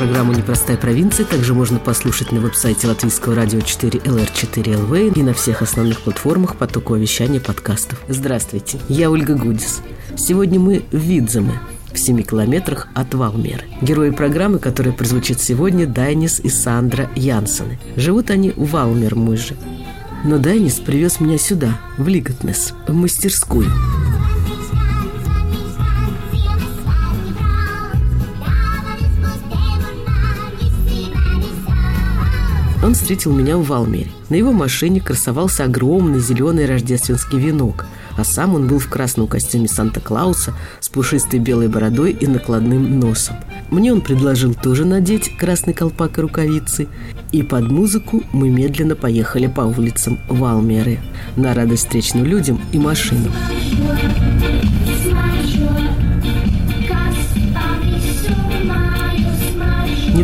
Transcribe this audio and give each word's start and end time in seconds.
Программу 0.00 0.32
«Непростая 0.32 0.78
провинция» 0.78 1.26
также 1.26 1.52
можно 1.52 1.78
послушать 1.78 2.32
на 2.32 2.40
веб-сайте 2.40 2.86
латвийского 2.86 3.34
радио 3.34 3.60
4 3.60 3.98
LR4LV 3.98 5.12
и 5.14 5.22
на 5.22 5.34
всех 5.34 5.60
основных 5.60 6.00
платформах 6.00 6.56
потокового 6.56 6.98
вещания 6.98 7.38
подкастов. 7.38 8.00
Здравствуйте, 8.08 8.80
я 8.88 9.10
Ольга 9.10 9.34
Гудис. 9.34 9.82
Сегодня 10.16 10.58
мы 10.58 10.84
в 10.90 10.96
Видземе, 10.96 11.60
в 11.92 11.98
7 11.98 12.22
километрах 12.22 12.88
от 12.94 13.12
Валмеры. 13.12 13.64
Герои 13.82 14.08
программы, 14.08 14.58
которая 14.58 14.94
прозвучит 14.94 15.38
сегодня, 15.38 15.86
Дайнис 15.86 16.40
и 16.40 16.48
Сандра 16.48 17.10
Янсены. 17.14 17.78
Живут 17.96 18.30
они 18.30 18.52
в 18.52 18.74
Валмер-Мыже. 18.74 19.54
Но 20.24 20.38
Дайнис 20.38 20.76
привез 20.76 21.20
меня 21.20 21.36
сюда, 21.36 21.78
в 21.98 22.08
Лиготнес, 22.08 22.72
в 22.88 22.94
мастерскую– 22.94 23.70
Он 32.82 32.94
встретил 32.94 33.32
меня 33.32 33.58
в 33.58 33.66
Валмере. 33.66 34.10
На 34.30 34.36
его 34.36 34.52
машине 34.52 35.00
красовался 35.00 35.64
огромный 35.64 36.18
зеленый 36.18 36.64
рождественский 36.64 37.38
венок, 37.38 37.84
а 38.16 38.24
сам 38.24 38.54
он 38.54 38.68
был 38.68 38.78
в 38.78 38.88
красном 38.88 39.26
костюме 39.26 39.68
Санта-Клауса 39.68 40.54
с 40.80 40.88
пушистой 40.88 41.40
белой 41.40 41.68
бородой 41.68 42.12
и 42.12 42.26
накладным 42.26 42.98
носом. 42.98 43.36
Мне 43.70 43.92
он 43.92 44.00
предложил 44.00 44.54
тоже 44.54 44.86
надеть 44.86 45.36
красный 45.36 45.74
колпак 45.74 46.18
и 46.18 46.22
рукавицы, 46.22 46.88
и 47.32 47.42
под 47.42 47.70
музыку 47.70 48.22
мы 48.32 48.48
медленно 48.48 48.96
поехали 48.96 49.46
по 49.46 49.60
улицам 49.60 50.18
Валмеры 50.28 51.00
на 51.36 51.52
радость 51.52 51.84
встречным 51.84 52.24
людям 52.24 52.60
и 52.72 52.78
машинам. 52.78 53.32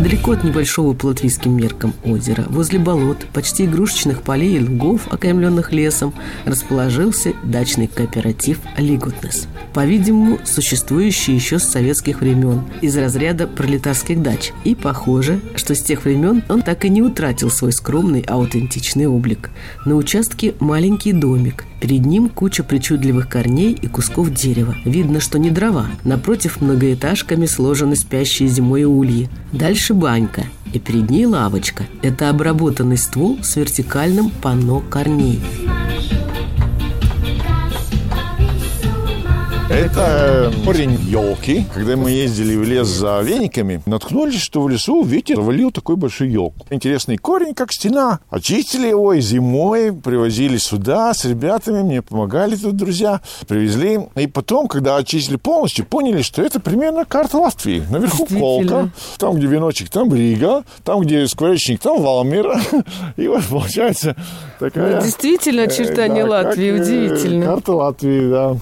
Недалеко 0.06 0.30
от 0.30 0.44
небольшого 0.44 0.94
по 0.94 1.06
латвийским 1.06 1.56
меркам 1.56 1.92
озера, 2.04 2.44
возле 2.48 2.78
болот, 2.78 3.26
почти 3.32 3.64
игрушечных 3.64 4.22
полей 4.22 4.56
и 4.56 4.60
лугов, 4.60 5.12
окаймленных 5.12 5.72
лесом, 5.72 6.14
расположился 6.44 7.32
дачный 7.42 7.88
кооператив 7.88 8.60
«Лигутнес». 8.78 9.48
По-видимому, 9.74 10.38
существующий 10.44 11.34
еще 11.34 11.58
с 11.58 11.64
советских 11.64 12.20
времен, 12.20 12.62
из 12.82 12.96
разряда 12.96 13.48
пролетарских 13.48 14.22
дач. 14.22 14.52
И 14.62 14.76
похоже, 14.76 15.40
что 15.56 15.74
с 15.74 15.82
тех 15.82 16.04
времен 16.04 16.44
он 16.48 16.62
так 16.62 16.84
и 16.84 16.88
не 16.88 17.02
утратил 17.02 17.50
свой 17.50 17.72
скромный 17.72 18.20
аутентичный 18.20 19.08
облик. 19.08 19.50
На 19.86 19.96
участке 19.96 20.54
маленький 20.60 21.14
домик– 21.14 21.64
Перед 21.80 22.06
ним 22.06 22.28
куча 22.30 22.62
причудливых 22.62 23.28
корней 23.28 23.72
и 23.72 23.86
кусков 23.86 24.32
дерева. 24.32 24.74
Видно, 24.84 25.20
что 25.20 25.38
не 25.38 25.50
дрова. 25.50 25.86
Напротив 26.04 26.60
многоэтажками 26.60 27.46
сложены 27.46 27.96
спящие 27.96 28.48
зимой 28.48 28.84
ульи. 28.84 29.28
Дальше 29.52 29.92
банька. 29.96 30.44
И 30.72 30.78
перед 30.78 31.10
ней 31.10 31.26
лавочка. 31.26 31.84
Это 32.02 32.28
обработанный 32.28 32.98
ствол 32.98 33.38
с 33.42 33.56
вертикальным 33.56 34.30
панно 34.30 34.80
корней. 34.80 35.40
Это 39.68 40.52
корень 40.64 40.92
елки. 40.92 41.66
Когда 41.74 41.96
мы 41.96 42.12
ездили 42.12 42.54
в 42.54 42.62
лес 42.62 42.86
за 42.86 43.20
вениками, 43.20 43.82
наткнулись, 43.84 44.40
что 44.40 44.62
в 44.62 44.68
лесу 44.68 45.02
ветер 45.02 45.40
валил 45.40 45.72
такой 45.72 45.96
большой 45.96 46.28
елку. 46.28 46.64
Интересный 46.70 47.16
корень, 47.16 47.52
как 47.52 47.72
стена. 47.72 48.20
Очистили 48.30 48.86
его 48.86 49.12
и 49.12 49.20
зимой 49.20 49.92
привозили 49.92 50.56
сюда 50.58 51.12
с 51.12 51.24
ребятами. 51.24 51.82
Мне 51.82 52.00
помогали 52.00 52.54
тут 52.54 52.76
друзья. 52.76 53.20
Привезли. 53.48 53.98
И 54.14 54.28
потом, 54.28 54.68
когда 54.68 54.96
очистили 54.98 55.36
полностью, 55.36 55.84
поняли, 55.84 56.22
что 56.22 56.42
это 56.42 56.60
примерно 56.60 57.04
карта 57.04 57.38
Латвии. 57.38 57.82
Наверху 57.90 58.24
колка. 58.26 58.90
Там, 59.18 59.34
где 59.34 59.48
веночек, 59.48 59.90
там 59.90 60.14
Рига. 60.14 60.62
Там, 60.84 61.00
где 61.00 61.26
скворечник, 61.26 61.80
там 61.80 62.00
Валмира. 62.00 62.60
И 63.16 63.26
вот 63.26 63.42
получается 63.46 64.14
такая... 64.60 65.02
Действительно, 65.02 65.62
очертания 65.64 66.24
да, 66.24 66.30
Латвии 66.30 66.70
как, 66.70 66.82
удивительно. 66.82 67.46
Карта 67.46 67.72
Латвии, 67.72 68.30
да. 68.30 68.56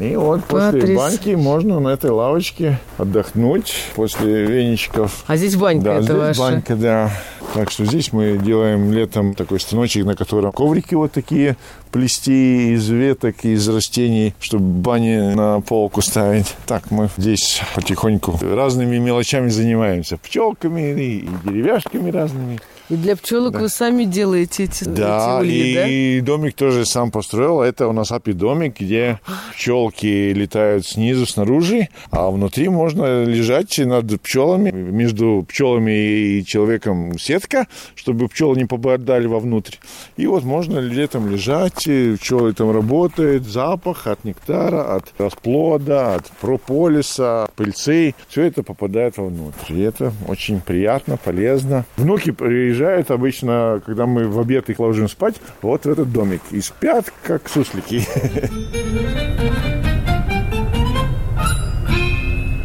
И 0.00 0.16
вот 0.16 0.44
после 0.44 0.80
Потряс. 0.80 0.98
баньки 0.98 1.30
можно 1.30 1.80
на 1.80 1.88
этой 1.88 2.10
лавочке 2.10 2.78
отдохнуть 2.98 3.74
после 3.94 4.44
веничков. 4.44 5.24
А 5.26 5.36
здесь 5.36 5.56
банька 5.56 5.84
да, 5.84 5.94
это 5.94 6.04
здесь 6.04 6.16
ваша? 6.16 6.40
банька, 6.40 6.76
да. 6.76 7.10
Так 7.52 7.70
что 7.70 7.84
здесь 7.84 8.12
мы 8.12 8.36
делаем 8.36 8.90
летом 8.92 9.34
такой 9.34 9.60
станочек, 9.60 10.04
на 10.04 10.16
котором 10.16 10.50
коврики 10.50 10.94
вот 10.94 11.12
такие 11.12 11.56
плести 11.92 12.74
из 12.74 12.88
веток, 12.88 13.44
из 13.44 13.68
растений, 13.68 14.34
чтобы 14.40 14.64
бани 14.64 15.34
на 15.34 15.60
полку 15.60 16.02
ставить. 16.02 16.54
Так 16.66 16.90
мы 16.90 17.08
здесь 17.16 17.60
потихоньку 17.76 18.38
разными 18.42 18.98
мелочами 18.98 19.48
занимаемся. 19.48 20.16
Пчелками 20.16 21.00
и 21.00 21.28
деревяшками 21.44 22.10
разными. 22.10 22.58
И 22.90 22.96
для 22.96 23.16
пчелок 23.16 23.54
да. 23.54 23.60
вы 23.60 23.68
сами 23.70 24.04
делаете 24.04 24.64
эти, 24.64 24.84
да, 24.84 25.38
эти 25.40 25.46
ульи, 25.46 25.70
и 25.70 25.74
да? 25.74 25.88
и 25.88 26.20
домик 26.20 26.54
тоже 26.54 26.84
сам 26.84 27.10
построил. 27.10 27.62
Это 27.62 27.88
у 27.88 27.92
нас 27.92 28.12
апи-домик, 28.12 28.78
где 28.78 29.20
пчелки 29.54 30.32
летают 30.34 30.86
снизу, 30.86 31.24
снаружи, 31.24 31.88
а 32.10 32.30
внутри 32.30 32.68
можно 32.68 33.24
лежать 33.24 33.78
над 33.78 34.20
пчелами. 34.20 34.70
Между 34.70 35.46
пчелами 35.48 35.92
и 35.92 36.44
человеком 36.44 37.18
сетка, 37.18 37.68
чтобы 37.94 38.28
пчелы 38.28 38.56
не 38.58 38.66
попадали 38.66 39.26
вовнутрь. 39.26 39.76
И 40.18 40.26
вот 40.26 40.44
можно 40.44 40.78
летом 40.78 41.30
лежать, 41.30 41.88
пчелы 42.18 42.52
там 42.52 42.70
работают, 42.70 43.46
запах 43.46 44.06
от 44.06 44.24
нектара, 44.24 44.94
от 44.94 45.14
расплода, 45.16 46.16
от 46.16 46.26
прополиса, 46.32 47.48
пыльцы. 47.56 48.14
Все 48.28 48.42
это 48.42 48.62
попадает 48.62 49.16
вовнутрь. 49.16 49.72
И 49.72 49.80
это 49.80 50.12
очень 50.28 50.60
приятно, 50.60 51.16
полезно. 51.16 51.86
Внуки 51.96 52.30
приезжают 52.30 52.73
приезжают 52.74 53.10
обычно, 53.10 53.80
когда 53.86 54.06
мы 54.06 54.28
в 54.28 54.38
обед 54.38 54.68
их 54.68 54.80
ложим 54.80 55.08
спать, 55.08 55.36
вот 55.62 55.84
в 55.84 55.88
этот 55.88 56.12
домик. 56.12 56.42
И 56.50 56.60
спят, 56.60 57.12
как 57.22 57.48
суслики. 57.48 58.06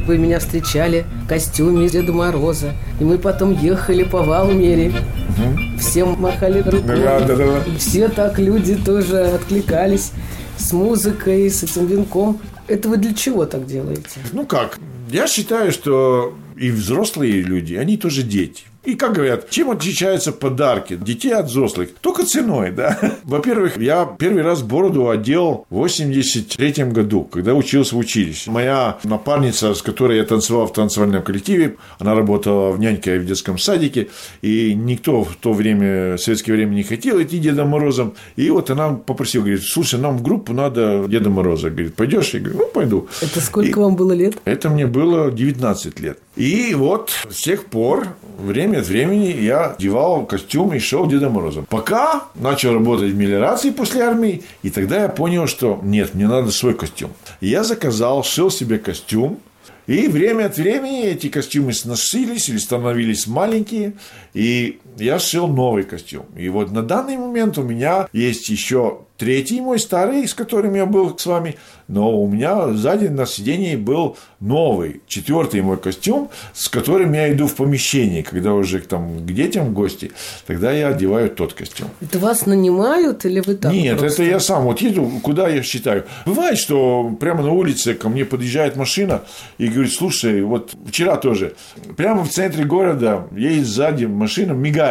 Вы 0.07 0.17
меня 0.17 0.39
встречали 0.39 1.05
в 1.25 1.27
костюме 1.27 1.87
Деда 1.87 2.11
Мороза. 2.11 2.73
И 2.99 3.03
мы 3.03 3.19
потом 3.19 3.53
ехали 3.53 4.03
по 4.03 4.23
Валмере. 4.23 4.89
Угу. 4.89 5.77
Все 5.79 6.05
махали 6.05 6.61
рукой. 6.61 6.81
Да, 6.81 7.19
да, 7.19 7.35
да. 7.35 7.63
Все 7.77 8.09
так 8.09 8.39
люди 8.39 8.75
тоже 8.75 9.19
откликались 9.19 10.11
с 10.57 10.73
музыкой, 10.73 11.51
с 11.51 11.61
этим 11.61 11.85
венком. 11.85 12.39
Это 12.67 12.89
вы 12.89 12.97
для 12.97 13.13
чего 13.13 13.45
так 13.45 13.67
делаете? 13.67 14.19
Ну 14.33 14.47
как, 14.47 14.79
я 15.11 15.27
считаю, 15.27 15.71
что 15.71 16.33
и 16.57 16.71
взрослые 16.71 17.41
люди, 17.43 17.75
они 17.75 17.95
тоже 17.97 18.23
дети. 18.23 18.63
И, 18.89 18.95
как 18.95 19.13
говорят, 19.13 19.51
чем 19.51 19.69
отличаются 19.69 20.31
подарки 20.31 20.95
детей 20.95 21.31
от 21.31 21.45
взрослых? 21.45 21.89
Только 22.01 22.25
ценой, 22.25 22.71
да. 22.71 22.97
Во-первых, 23.23 23.77
я 23.77 24.03
первый 24.17 24.41
раз 24.41 24.63
бороду 24.63 25.11
одел 25.11 25.67
в 25.69 25.75
83 25.75 26.85
году, 26.85 27.23
когда 27.23 27.53
учился 27.53 27.93
в 27.93 27.99
училище. 27.99 28.49
Моя 28.49 28.97
напарница, 29.03 29.75
с 29.75 29.83
которой 29.83 30.17
я 30.17 30.23
танцевал 30.23 30.65
в 30.65 30.73
танцевальном 30.73 31.21
коллективе, 31.21 31.75
она 31.99 32.15
работала 32.15 32.71
в 32.71 32.79
нянькой 32.79 33.19
в 33.19 33.27
детском 33.27 33.59
садике, 33.59 34.07
и 34.41 34.73
никто 34.73 35.23
в 35.23 35.35
то 35.35 35.53
время, 35.53 36.15
в 36.15 36.17
советское 36.17 36.53
время 36.53 36.73
не 36.73 36.83
хотел 36.83 37.21
идти 37.21 37.37
Дедом 37.37 37.67
Морозом. 37.67 38.15
И 38.37 38.49
вот 38.49 38.71
она 38.71 38.93
попросила, 38.93 39.43
говорит, 39.43 39.61
слушай, 39.61 39.99
нам 39.99 40.17
в 40.17 40.23
группу 40.23 40.51
надо 40.51 41.05
Деда 41.07 41.29
Мороза. 41.29 41.69
Говорит, 41.69 41.93
пойдешь? 41.93 42.33
Я 42.33 42.39
говорю, 42.39 42.57
ну, 42.57 42.67
пойду. 42.73 43.07
Это 43.21 43.39
сколько 43.39 43.69
и 43.69 43.73
вам 43.83 43.95
было 43.95 44.13
лет? 44.13 44.37
Это 44.45 44.67
мне 44.71 44.87
было 44.87 45.31
19 45.31 45.99
лет. 45.99 46.17
И 46.35 46.73
вот 46.73 47.11
с 47.29 47.41
тех 47.41 47.65
пор 47.65 48.07
время 48.39 48.78
от 48.79 48.87
времени 48.87 49.27
я 49.27 49.71
одевал 49.71 50.25
костюм 50.25 50.73
и 50.73 50.79
шел 50.79 51.07
Дедом 51.07 51.33
Морозом. 51.33 51.65
Пока 51.69 52.23
начал 52.35 52.73
работать 52.73 53.11
в 53.11 53.15
мелиорации 53.15 53.71
после 53.71 54.01
армии, 54.01 54.43
и 54.63 54.69
тогда 54.69 55.03
я 55.03 55.09
понял, 55.09 55.47
что 55.47 55.79
нет, 55.83 56.15
мне 56.15 56.27
надо 56.27 56.51
свой 56.51 56.73
костюм. 56.73 57.11
Я 57.41 57.63
заказал, 57.63 58.23
шил 58.23 58.51
себе 58.51 58.79
костюм, 58.79 59.39
И 59.87 60.07
время 60.07 60.45
от 60.45 60.57
времени 60.57 61.05
эти 61.05 61.29
костюмы 61.29 61.73
сносились 61.73 62.47
или 62.49 62.57
становились 62.57 63.25
маленькие, 63.25 63.93
и 64.35 64.79
я 64.99 65.19
сшил 65.19 65.47
новый 65.47 65.83
костюм. 65.83 66.25
И 66.37 66.49
вот 66.49 66.71
на 66.71 66.83
данный 66.83 67.17
момент 67.17 67.57
у 67.57 67.63
меня 67.63 68.07
есть 68.13 68.49
еще 68.49 68.99
третий 69.19 69.59
мой 69.61 69.79
старый, 69.79 70.27
с 70.27 70.33
которым 70.33 70.73
я 70.75 70.85
был 70.85 71.17
с 71.17 71.25
вами, 71.25 71.57
но 71.89 72.21
у 72.21 72.27
меня 72.27 72.69
сзади 72.69 73.07
на 73.07 73.25
сидении 73.25 73.75
был 73.75 74.17
новый, 74.39 75.01
четвертый 75.07 75.61
мой 75.61 75.77
костюм, 75.77 76.29
с 76.53 76.69
которым 76.69 77.13
я 77.13 77.31
иду 77.31 77.47
в 77.47 77.55
помещение, 77.55 78.23
когда 78.23 78.53
уже 78.53 78.79
там 78.79 79.19
к 79.19 79.31
детям 79.31 79.67
в 79.67 79.73
гости, 79.73 80.11
тогда 80.47 80.71
я 80.71 80.87
одеваю 80.87 81.29
тот 81.29 81.53
костюм. 81.53 81.89
Это 81.99 82.17
вас 82.19 82.45
нанимают 82.45 83.25
или 83.25 83.41
вы 83.41 83.55
так 83.55 83.73
Нет, 83.73 83.99
просто? 83.99 84.23
это 84.23 84.31
я 84.31 84.39
сам 84.39 84.63
вот 84.63 84.79
еду, 84.81 85.11
куда 85.21 85.49
я 85.49 85.63
считаю. 85.63 86.05
Бывает, 86.25 86.57
что 86.57 87.11
прямо 87.19 87.43
на 87.43 87.51
улице 87.51 87.95
ко 87.95 88.07
мне 88.07 88.23
подъезжает 88.23 88.77
машина 88.77 89.23
и 89.57 89.67
говорит, 89.67 89.91
слушай, 89.91 90.41
вот 90.41 90.73
вчера 90.87 91.17
тоже, 91.17 91.55
прямо 91.97 92.23
в 92.23 92.29
центре 92.29 92.63
города 92.63 93.27
едет 93.35 93.65
сзади 93.65 94.05
машина, 94.05 94.53
мигает, 94.53 94.88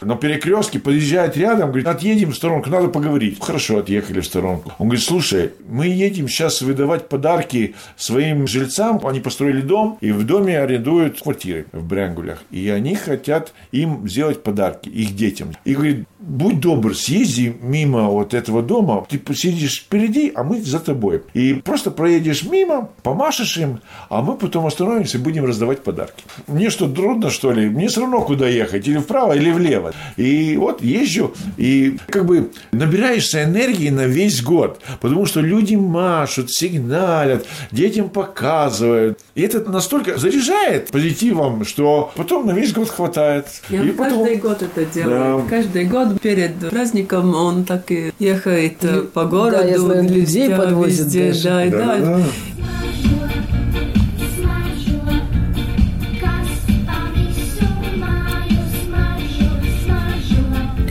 на 0.00 0.16
перекрестке 0.16 0.78
подъезжает 0.78 1.36
рядом, 1.36 1.68
говорит, 1.68 1.86
отъедем 1.86 2.32
в 2.32 2.36
сторонку, 2.36 2.70
надо 2.70 2.88
поговорить. 2.88 3.38
Хорошо, 3.40 3.78
отъехали 3.78 4.20
в 4.20 4.26
сторонку. 4.26 4.72
Он 4.78 4.88
говорит, 4.88 5.04
слушай, 5.04 5.52
мы 5.68 5.86
едем 5.86 6.28
сейчас 6.28 6.62
выдавать 6.62 7.08
подарки 7.08 7.74
своим 7.96 8.46
жильцам, 8.46 9.00
они 9.04 9.20
построили 9.20 9.60
дом, 9.60 9.98
и 10.00 10.12
в 10.12 10.24
доме 10.24 10.58
арендуют 10.58 11.20
квартиры 11.20 11.66
в 11.72 11.84
Брянгулях, 11.84 12.42
и 12.50 12.68
они 12.70 12.94
хотят 12.94 13.52
им 13.72 14.08
сделать 14.08 14.42
подарки, 14.42 14.88
их 14.88 15.14
детям. 15.14 15.52
И 15.64 15.74
говорит, 15.74 16.06
будь 16.18 16.60
добр, 16.60 16.96
съезди 16.96 17.56
мимо 17.60 18.08
вот 18.08 18.34
этого 18.34 18.62
дома, 18.62 19.04
ты 19.08 19.18
посидишь 19.18 19.82
впереди, 19.82 20.32
а 20.34 20.44
мы 20.44 20.60
за 20.60 20.80
тобой. 20.80 21.22
И 21.34 21.54
просто 21.54 21.90
проедешь 21.90 22.44
мимо, 22.44 22.90
помашешь 23.02 23.56
им, 23.56 23.80
а 24.08 24.22
мы 24.22 24.36
потом 24.36 24.66
остановимся 24.66 25.18
и 25.18 25.20
будем 25.20 25.44
раздавать 25.44 25.82
подарки. 25.82 26.24
Мне 26.46 26.70
что, 26.70 26.88
трудно, 26.88 27.30
что 27.30 27.52
ли? 27.52 27.68
Мне 27.68 27.88
все 27.88 28.00
равно, 28.00 28.22
куда 28.22 28.48
ехать, 28.48 28.86
или 28.88 28.98
вправо, 28.98 29.32
или 29.40 29.50
влево. 29.50 29.92
И 30.16 30.56
вот 30.56 30.82
езжу, 30.82 31.34
и 31.56 31.96
как 32.08 32.26
бы 32.26 32.50
набираешься 32.72 33.44
энергии 33.44 33.90
на 33.90 34.06
весь 34.06 34.42
год, 34.42 34.80
потому 35.00 35.26
что 35.26 35.40
люди 35.40 35.74
машут, 35.74 36.50
сигналят, 36.50 37.46
детям 37.70 38.08
показывают. 38.08 39.18
И 39.34 39.42
это 39.42 39.68
настолько 39.70 40.18
заряжает 40.18 40.90
позитивом, 40.90 41.64
что 41.64 42.12
потом 42.16 42.46
на 42.46 42.52
весь 42.52 42.72
год 42.72 42.88
хватает. 42.90 43.46
Я 43.68 43.82
и 43.82 43.90
потом... 43.90 44.24
каждый 44.24 44.36
год 44.36 44.62
это 44.62 44.84
делаю. 44.84 45.44
Да. 45.48 45.56
Каждый 45.56 45.84
год 45.84 46.20
перед 46.20 46.70
праздником 46.70 47.34
он 47.34 47.64
так 47.64 47.90
и 47.90 48.12
ехает 48.18 48.84
э, 48.84 49.02
по 49.02 49.24
городу. 49.24 49.62
да, 49.62 49.64
я 49.64 49.78
знаю, 49.78 50.02
людей 50.02 50.48
везде, 50.48 50.56
подвозит 50.56 51.06
везде, 51.06 51.26
даже. 51.28 51.42
да, 51.42 51.64
и 51.64 51.70
да. 51.70 51.98
Да. 51.98 52.22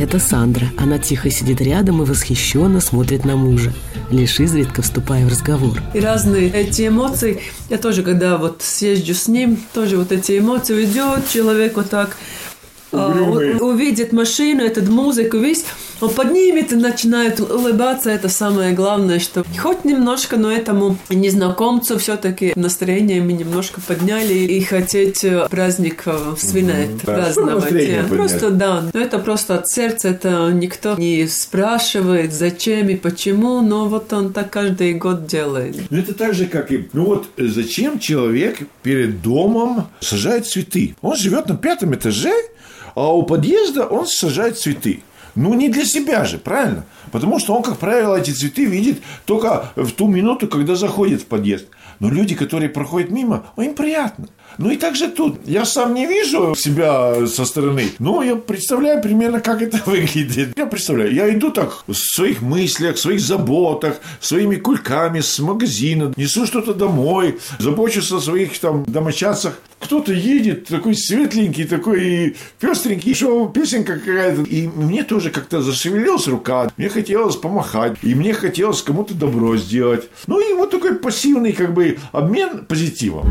Это 0.09 0.17
Сандра. 0.17 0.65
Она 0.75 0.97
тихо 0.97 1.29
сидит 1.29 1.61
рядом 1.61 2.01
и 2.01 2.05
восхищенно 2.05 2.81
смотрит 2.81 3.25
на 3.25 3.35
мужа, 3.35 3.71
лишь 4.09 4.39
изредка 4.39 4.81
вступая 4.81 5.23
в 5.23 5.29
разговор. 5.29 5.79
И 5.93 5.99
разные 5.99 6.49
эти 6.49 6.87
эмоции. 6.87 7.41
Я 7.69 7.77
тоже, 7.77 8.01
когда 8.01 8.37
вот 8.37 8.63
съезжу 8.63 9.13
с 9.13 9.27
ним, 9.27 9.63
тоже 9.71 9.97
вот 9.97 10.11
эти 10.11 10.39
эмоции 10.39 10.73
уйдет, 10.73 11.29
человек 11.29 11.75
вот 11.75 11.91
так 11.91 12.17
Угрюмый. 12.91 13.55
у- 13.55 13.65
увидит 13.69 14.13
машину, 14.13 14.63
этот 14.63 14.89
музыку, 14.89 15.37
весь, 15.37 15.65
он 16.01 16.09
поднимет 16.09 16.71
и 16.71 16.75
начинает 16.75 17.39
улыбаться. 17.39 18.09
Это 18.09 18.29
самое 18.29 18.73
главное, 18.73 19.19
что 19.19 19.43
хоть 19.59 19.85
немножко, 19.85 20.37
но 20.37 20.51
этому 20.51 20.97
незнакомцу 21.09 21.97
все-таки 21.99 22.53
настроение 22.55 23.21
мы 23.21 23.33
немножко 23.33 23.81
подняли 23.81 24.33
и 24.33 24.61
хотеть 24.61 25.23
э, 25.23 25.47
праздник 25.49 26.03
э, 26.05 26.35
Свинет 26.37 26.97
да. 27.03 27.13
праздновать. 27.13 27.71
Э, 27.71 28.03
поднять. 28.03 28.07
Просто 28.07 28.49
да, 28.49 28.83
но 28.93 28.99
это 28.99 29.19
просто 29.19 29.55
от 29.55 29.67
сердца, 29.69 30.09
это 30.09 30.51
никто 30.51 30.95
не 30.95 31.27
спрашивает, 31.27 32.33
зачем 32.33 32.89
и 32.89 32.95
почему, 32.95 33.61
но 33.61 33.85
вот 33.85 34.11
он 34.13 34.33
так 34.33 34.49
каждый 34.49 34.93
год 34.93 35.27
делает. 35.27 35.75
Ну, 35.89 35.97
это 35.97 36.13
так 36.13 36.33
же, 36.33 36.45
как 36.45 36.71
и... 36.71 36.87
Ну, 36.93 37.05
вот 37.05 37.27
э, 37.37 37.45
зачем 37.47 37.99
человек 37.99 38.59
перед 38.83 39.21
домом 39.21 39.87
сажает 39.99 40.47
цветы? 40.47 40.95
Он 41.01 41.15
живет 41.15 41.47
на 41.47 41.57
пятом 41.57 41.93
этаже, 41.93 42.33
а 42.95 43.13
у 43.13 43.23
подъезда 43.23 43.85
он 43.85 44.07
сажает 44.07 44.57
цветы. 44.57 45.01
Ну, 45.35 45.53
не 45.53 45.69
для 45.69 45.85
себя 45.85 46.25
же, 46.25 46.37
правильно? 46.37 46.85
Потому 47.11 47.39
что 47.39 47.55
он, 47.55 47.63
как 47.63 47.77
правило, 47.77 48.15
эти 48.15 48.31
цветы 48.31 48.65
видит 48.65 49.01
только 49.25 49.71
в 49.75 49.91
ту 49.91 50.07
минуту, 50.07 50.47
когда 50.47 50.75
заходит 50.75 51.21
в 51.21 51.25
подъезд. 51.25 51.67
Но 51.99 52.09
люди, 52.09 52.35
которые 52.35 52.69
проходят 52.69 53.09
мимо, 53.09 53.45
им 53.57 53.73
приятно. 53.73 54.27
Ну 54.57 54.71
и 54.71 54.77
так 54.77 54.95
же 54.95 55.07
тут. 55.07 55.39
Я 55.45 55.65
сам 55.65 55.93
не 55.93 56.05
вижу 56.05 56.55
себя 56.55 57.27
со 57.27 57.45
стороны, 57.45 57.91
но 57.99 58.23
я 58.23 58.35
представляю 58.35 59.01
примерно, 59.01 59.39
как 59.39 59.61
это 59.61 59.81
выглядит. 59.85 60.57
Я 60.57 60.65
представляю, 60.65 61.13
я 61.13 61.33
иду 61.33 61.51
так 61.51 61.83
в 61.87 61.93
своих 61.93 62.41
мыслях, 62.41 62.95
в 62.95 62.99
своих 62.99 63.19
заботах, 63.19 63.97
своими 64.19 64.55
кульками 64.55 65.21
с 65.21 65.39
магазина, 65.39 66.13
несу 66.17 66.45
что-то 66.45 66.73
домой, 66.73 67.39
забочусь 67.59 68.11
о 68.11 68.19
своих 68.19 68.57
там 68.59 68.83
домочадцах. 68.85 69.59
Кто-то 69.79 70.11
едет 70.11 70.65
такой 70.65 70.95
светленький, 70.95 71.63
такой 71.63 72.35
пестренький, 72.59 73.13
что 73.13 73.47
песенка 73.47 73.97
какая-то. 73.97 74.41
И 74.41 74.67
мне 74.67 75.03
тоже 75.03 75.29
как-то 75.29 75.61
зашевелилась 75.61 76.27
рука, 76.27 76.69
мне 76.75 76.89
хотелось 76.89 77.37
помахать, 77.37 77.97
и 78.01 78.13
мне 78.13 78.33
хотелось 78.33 78.81
кому-то 78.81 79.13
добро 79.13 79.55
сделать. 79.57 80.09
Ну 80.27 80.39
и 80.39 80.53
вот 80.53 80.71
такой 80.71 80.95
пассивный 80.95 81.53
как 81.53 81.73
бы 81.73 81.97
обмен 82.11 82.65
позитивом. 82.65 83.25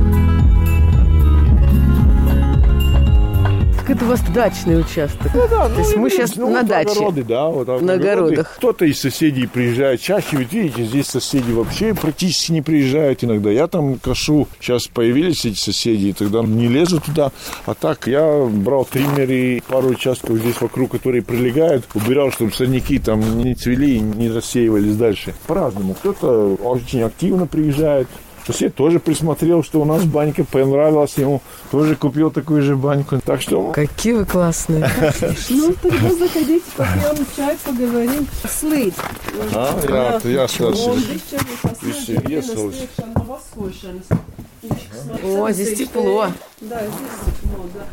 Так 3.89 3.97
это 3.97 4.05
у 4.05 4.09
вас 4.09 4.21
дачный 4.35 4.79
участок. 4.79 5.33
То 5.33 5.75
есть 5.79 5.97
мы 5.97 6.11
сейчас 6.11 6.37
на 6.37 6.63
даче. 6.63 6.91
Огороды, 6.91 7.25
да, 7.25 7.49
вот 7.49 7.81
На 7.81 7.95
огородах. 7.95 8.57
Кто-то 8.57 8.85
из 8.85 9.01
соседей 9.01 9.47
приезжает 9.47 10.03
чаще, 10.03 10.37
ведь 10.37 10.53
видите, 10.53 10.85
здесь 10.85 11.07
соседи 11.07 11.51
вообще 11.53 11.95
практически 11.95 12.53
не 12.53 12.61
приезжают 12.61 13.25
иногда. 13.25 13.51
Я 13.51 13.67
там 13.67 13.99
кашу, 13.99 14.47
сейчас 14.61 14.89
появились 14.89 15.47
эти 15.47 15.59
соседи, 15.59 16.09
и 16.09 16.13
тогда 16.13 16.43
не 16.43 16.69
лезу 16.69 17.01
туда. 17.01 17.33
А 17.65 17.73
так 17.73 18.07
я 18.07 18.47
брал 18.51 18.85
триммеры, 18.85 19.63
пару 19.67 19.89
участков 19.89 20.37
здесь 20.37 20.61
вокруг, 20.61 20.91
которые 20.93 21.23
прилегают, 21.23 21.87
убирал, 21.95 22.31
чтобы 22.31 22.53
сорняки 22.53 22.99
там 22.99 23.39
не 23.39 23.55
цвели 23.55 23.93
и 23.93 24.01
не 24.01 24.29
рассеивались 24.31 24.97
дальше. 24.97 25.33
По-разному. 25.47 25.95
Кто-то 25.95 26.57
очень 26.63 27.01
активно 27.01 27.47
приезжает, 27.47 28.07
Сосед 28.49 28.75
тоже 28.75 28.99
присмотрел, 28.99 29.63
что 29.63 29.83
у 29.83 29.85
нас 29.85 30.05
банька 30.05 30.43
понравилась 30.43 31.19
ему, 31.19 31.43
тоже 31.71 31.97
купил 31.97 32.31
такую 32.31 32.63
же 32.63 32.77
баньку. 32.77 33.21
Так 33.23 33.43
что 33.43 33.73
Какие 33.73 34.15
вы 34.15 34.25
классные. 34.25 34.91
Ну, 35.51 35.75
тогда 35.83 36.11
заходите, 36.15 36.65
попьем 36.75 37.27
чай, 37.37 37.57
поговорим. 37.63 38.27
Слыть. 38.49 38.95
А, 39.55 40.19
jāstāsta. 40.25 40.97
Visi 41.83 42.13
ir 42.13 42.31
iesalis. 42.31 42.89
О, 45.23 45.51
здесь 45.51 45.79
тепло. 45.79 46.29
Да, 46.61 46.81
здесь 46.81 47.41
тепло, 47.43 47.65
да. 47.75 47.87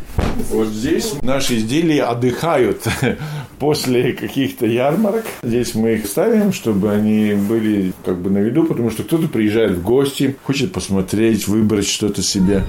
Вот 0.50 0.68
здесь 0.68 1.14
наши 1.22 1.58
изделия 1.58 2.04
отдыхают 2.04 2.84
после 3.60 4.14
каких-то 4.14 4.66
ярмарок. 4.66 5.24
Здесь 5.44 5.76
мы 5.76 5.94
их 5.94 6.08
ставим, 6.08 6.54
чтобы 6.54 6.92
они 6.92 7.34
были 7.34 7.94
как 8.04 8.20
бы 8.20 8.30
на 8.30 8.40
виду, 8.40 8.66
потому 8.66 8.92
что 8.92 9.04
кто-то 9.04 9.28
приезжает 9.28 9.72
в 9.72 9.84
гости, 9.84 10.36
хочет 10.44 10.72
посмотреть, 10.72 11.48
выбрать 11.48 11.88
что-то 11.88 12.22
себе. 12.22 12.64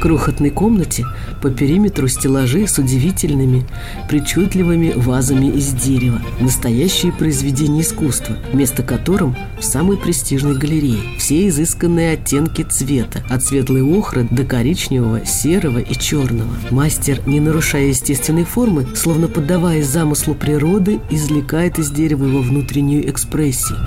Крохотной 0.00 0.48
комнате 0.48 1.04
по 1.42 1.50
периметру 1.50 2.08
стеллажи 2.08 2.66
с 2.66 2.78
удивительными, 2.78 3.66
причудливыми 4.08 4.94
вазами 4.96 5.46
из 5.46 5.74
дерева. 5.74 6.22
Настоящие 6.40 7.12
произведения 7.12 7.82
искусства, 7.82 8.34
место 8.54 8.82
которым 8.82 9.36
в 9.58 9.64
самой 9.64 9.98
престижной 9.98 10.56
галерее. 10.56 11.00
Все 11.18 11.48
изысканные 11.48 12.14
оттенки 12.14 12.62
цвета, 12.62 13.22
от 13.28 13.44
светлой 13.44 13.82
охры 13.82 14.26
до 14.30 14.44
коричневого, 14.44 15.26
серого 15.26 15.80
и 15.80 15.94
черного. 15.94 16.54
Мастер, 16.70 17.20
не 17.26 17.38
нарушая 17.38 17.88
естественной 17.88 18.44
формы, 18.44 18.86
словно 18.96 19.28
поддаваясь 19.28 19.86
замыслу 19.86 20.34
природы, 20.34 21.00
извлекает 21.10 21.78
из 21.78 21.90
дерева 21.90 22.24
его 22.24 22.40
внутреннюю 22.40 23.10
экспрессию. 23.10 23.78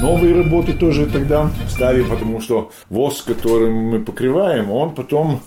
Новые 0.00 0.34
работы 0.34 0.74
тоже 0.74 1.06
тогда 1.06 1.50
ставим, 1.68 2.08
потому 2.08 2.40
что 2.40 2.70
воск, 2.88 3.24
которым 3.24 3.74
мы 3.74 4.00
покрываем, 4.00 4.70
он 4.70 4.94
потом 4.94 5.40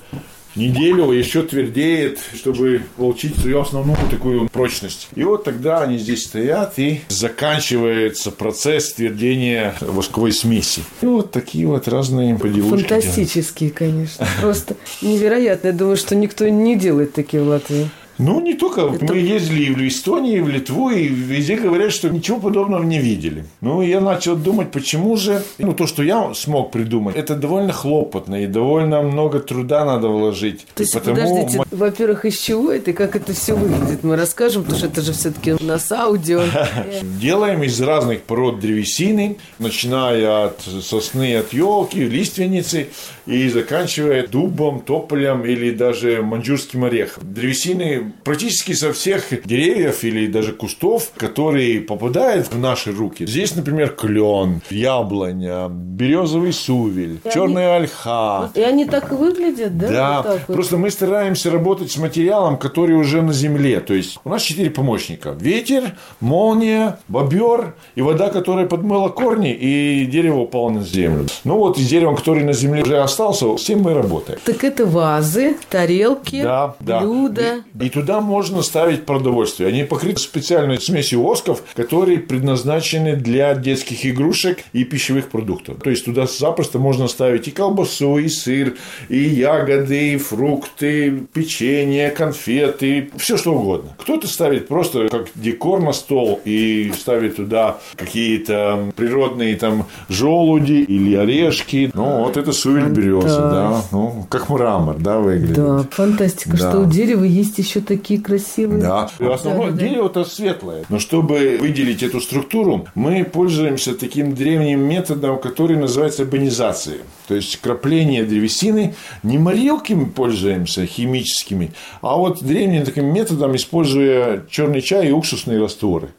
неделю 0.55 1.11
еще 1.11 1.43
твердеет, 1.43 2.19
чтобы 2.35 2.81
получить 2.97 3.37
свою 3.37 3.61
основную 3.61 3.97
такую 4.09 4.49
прочность. 4.49 5.07
И 5.15 5.23
вот 5.23 5.45
тогда 5.45 5.81
они 5.81 5.97
здесь 5.97 6.25
стоят, 6.25 6.73
и 6.77 7.01
заканчивается 7.07 8.31
процесс 8.31 8.93
твердения 8.93 9.75
восковой 9.79 10.33
смеси. 10.33 10.83
И 11.01 11.05
вот 11.05 11.31
такие 11.31 11.67
вот 11.67 11.87
разные 11.87 12.37
поделушки. 12.37 12.87
Фантастические, 12.87 13.69
конечно. 13.69 14.27
Просто 14.41 14.75
невероятно. 15.01 15.67
Я 15.67 15.73
думаю, 15.73 15.97
что 15.97 16.15
никто 16.15 16.47
не 16.47 16.75
делает 16.75 17.13
такие 17.13 17.41
в 17.41 17.47
Латвии. 17.47 17.89
Ну, 18.21 18.39
не 18.39 18.53
только. 18.53 18.87
Мы 18.87 19.17
ездили 19.17 19.63
и 19.63 19.73
в 19.73 19.87
Эстонии, 19.87 20.37
и 20.37 20.41
в 20.41 20.47
Литву, 20.47 20.91
и 20.91 21.07
везде 21.07 21.55
говорят, 21.55 21.91
что 21.91 22.09
ничего 22.09 22.39
подобного 22.39 22.83
не 22.83 22.99
видели. 22.99 23.45
Ну, 23.61 23.81
я 23.81 23.99
начал 23.99 24.35
думать, 24.35 24.71
почему 24.71 25.17
же... 25.17 25.41
Ну, 25.57 25.73
то, 25.73 25.87
что 25.87 26.03
я 26.03 26.33
смог 26.35 26.71
придумать, 26.71 27.15
это 27.15 27.35
довольно 27.35 27.73
хлопотно, 27.73 28.43
и 28.43 28.47
довольно 28.47 29.01
много 29.01 29.39
труда 29.39 29.85
надо 29.85 30.07
вложить. 30.07 30.67
То 30.75 30.83
есть, 30.83 30.93
подождите, 30.93 31.63
во-первых, 31.71 32.25
из 32.25 32.37
чего 32.37 32.71
это 32.71 32.91
и 32.91 32.93
как 32.93 33.15
это 33.15 33.33
все 33.33 33.55
выглядит? 33.55 34.03
Мы 34.03 34.15
расскажем, 34.15 34.63
потому 34.63 34.77
что 34.77 34.87
это 34.87 35.01
же 35.01 35.13
все-таки 35.13 35.53
у 35.53 35.63
нас 35.63 35.91
аудио. 35.91 36.43
Делаем 37.19 37.63
из 37.63 37.81
разных 37.81 38.21
пород 38.21 38.59
древесины, 38.59 39.37
начиная 39.57 40.45
от 40.45 40.61
сосны, 40.61 41.37
от 41.37 41.53
елки, 41.53 41.99
лиственницы 42.03 42.89
и 43.31 43.47
заканчивая 43.47 44.27
дубом, 44.27 44.81
тополем 44.81 45.45
или 45.45 45.71
даже 45.71 46.21
маньчжурским 46.21 46.83
орехом. 46.83 47.23
Древесины 47.33 48.11
практически 48.23 48.73
со 48.73 48.91
всех 48.91 49.23
деревьев 49.45 50.03
или 50.03 50.27
даже 50.27 50.51
кустов, 50.51 51.11
которые 51.15 51.79
попадают 51.79 52.51
в 52.51 52.59
наши 52.59 52.91
руки. 52.91 53.25
Здесь, 53.25 53.55
например, 53.55 53.89
клен, 53.89 54.61
яблоня, 54.69 55.69
березовый 55.69 56.51
сувель, 56.51 57.19
И 57.23 57.29
черная 57.33 57.77
ольха. 57.77 58.51
И 58.53 58.61
они 58.61 58.85
так 58.85 59.11
и 59.11 59.15
выглядят, 59.15 59.77
да? 59.77 59.87
Да, 59.89 60.21
Вот 60.21 60.41
вот. 60.47 60.55
просто 60.55 60.77
мы 60.77 60.91
стараемся 60.91 61.49
работать 61.49 61.91
с 61.91 61.97
материалом, 61.97 62.57
который 62.57 62.95
уже 62.95 63.21
на 63.21 63.31
земле. 63.31 63.79
То 63.79 63.93
есть 63.93 64.19
у 64.25 64.29
нас 64.29 64.41
четыре 64.41 64.69
помощника. 64.71 65.35
Ветер, 65.39 65.95
молния, 66.19 66.99
бобер 67.07 67.75
и 67.95 68.01
вода, 68.01 68.29
которая 68.29 68.67
подмыла 68.67 69.07
корни, 69.09 69.53
и 69.53 70.05
дерево 70.05 70.39
упало 70.39 70.69
на 70.69 70.83
землю. 70.83 71.27
Ну 71.45 71.57
вот 71.57 71.77
и 71.77 71.81
с 71.81 71.87
деревом, 71.87 72.17
который 72.17 72.43
на 72.43 72.53
земле 72.53 72.83
уже 72.83 72.97
остался, 73.29 73.61
с 73.61 73.65
тем 73.67 73.81
мы 73.81 73.93
работаем. 73.93 74.39
Так 74.43 74.63
это 74.63 74.85
вазы, 74.85 75.55
тарелки, 75.69 76.41
Да, 76.41 76.75
да. 76.79 76.99
блюда. 77.01 77.63
И, 77.79 77.85
и 77.85 77.89
туда 77.89 78.21
можно 78.21 78.61
ставить 78.61 79.05
продовольствие. 79.05 79.69
Они 79.69 79.83
покрыты 79.83 80.19
специальной 80.19 80.79
смесью 80.79 81.21
восков, 81.21 81.63
которые 81.75 82.19
предназначены 82.19 83.15
для 83.15 83.53
детских 83.55 84.05
игрушек 84.05 84.59
и 84.73 84.83
пищевых 84.83 85.29
продуктов. 85.29 85.77
То 85.83 85.89
есть 85.89 86.05
туда 86.05 86.25
запросто 86.27 86.79
можно 86.79 87.07
ставить 87.07 87.47
и 87.47 87.51
колбасу, 87.51 88.17
и 88.17 88.27
сыр, 88.27 88.75
и 89.09 89.19
ягоды, 89.19 90.13
и 90.13 90.17
фрукты, 90.17 91.23
печенье, 91.33 92.09
конфеты, 92.09 93.09
все 93.17 93.37
что 93.37 93.53
угодно. 93.53 93.91
Кто-то 93.97 94.27
ставит 94.27 94.67
просто 94.67 95.07
как 95.09 95.27
декор 95.35 95.81
на 95.81 95.93
стол 95.93 96.39
и 96.45 96.91
ставит 96.97 97.35
туда 97.37 97.77
какие-то 97.95 98.91
природные 98.95 99.55
там 99.55 99.85
желуди 100.09 100.73
или 100.83 101.15
орешки. 101.15 101.91
Ну, 101.93 102.23
вот 102.23 102.37
это 102.37 102.51
сувель 102.51 102.89
березы, 103.05 103.37
да. 103.37 103.81
Ну, 103.91 104.25
как 104.29 104.49
мрамор, 104.49 104.97
да, 104.97 105.19
выглядит. 105.19 105.55
Да, 105.55 105.85
фантастика, 105.91 106.51
Да. 106.57 106.69
что 106.69 106.79
у 106.81 106.85
дерева 106.85 107.23
есть 107.23 107.57
еще 107.57 107.81
такие 107.81 108.21
красивые. 108.21 108.81
Да. 108.81 109.09
И 109.19 109.25
Основное 109.25 109.71
Да, 109.71 109.77
да. 109.77 109.87
дерево-то 109.87 110.25
светлое. 110.25 110.83
Но 110.89 110.99
чтобы 110.99 111.57
выделить 111.59 112.03
эту 112.03 112.19
структуру, 112.21 112.87
мы 112.95 113.23
пользуемся 113.23 113.93
таким 113.95 114.33
древним 114.35 114.81
методом, 114.81 115.39
который 115.39 115.77
называется 115.77 116.25
бонизацией. 116.25 116.99
То 117.27 117.35
есть 117.35 117.57
крапление 117.61 118.23
древесины 118.23 118.93
не 119.23 119.37
морилками 119.37 120.05
пользуемся, 120.05 120.85
химическими, 120.85 121.71
а 122.01 122.17
вот 122.17 122.43
древним 122.43 122.83
таким 122.83 123.05
методом, 123.05 123.55
используя 123.55 124.43
черный 124.49 124.81
чай 124.81 125.07
и 125.07 125.11
уксусные 125.11 125.59
растворы. 125.61 126.09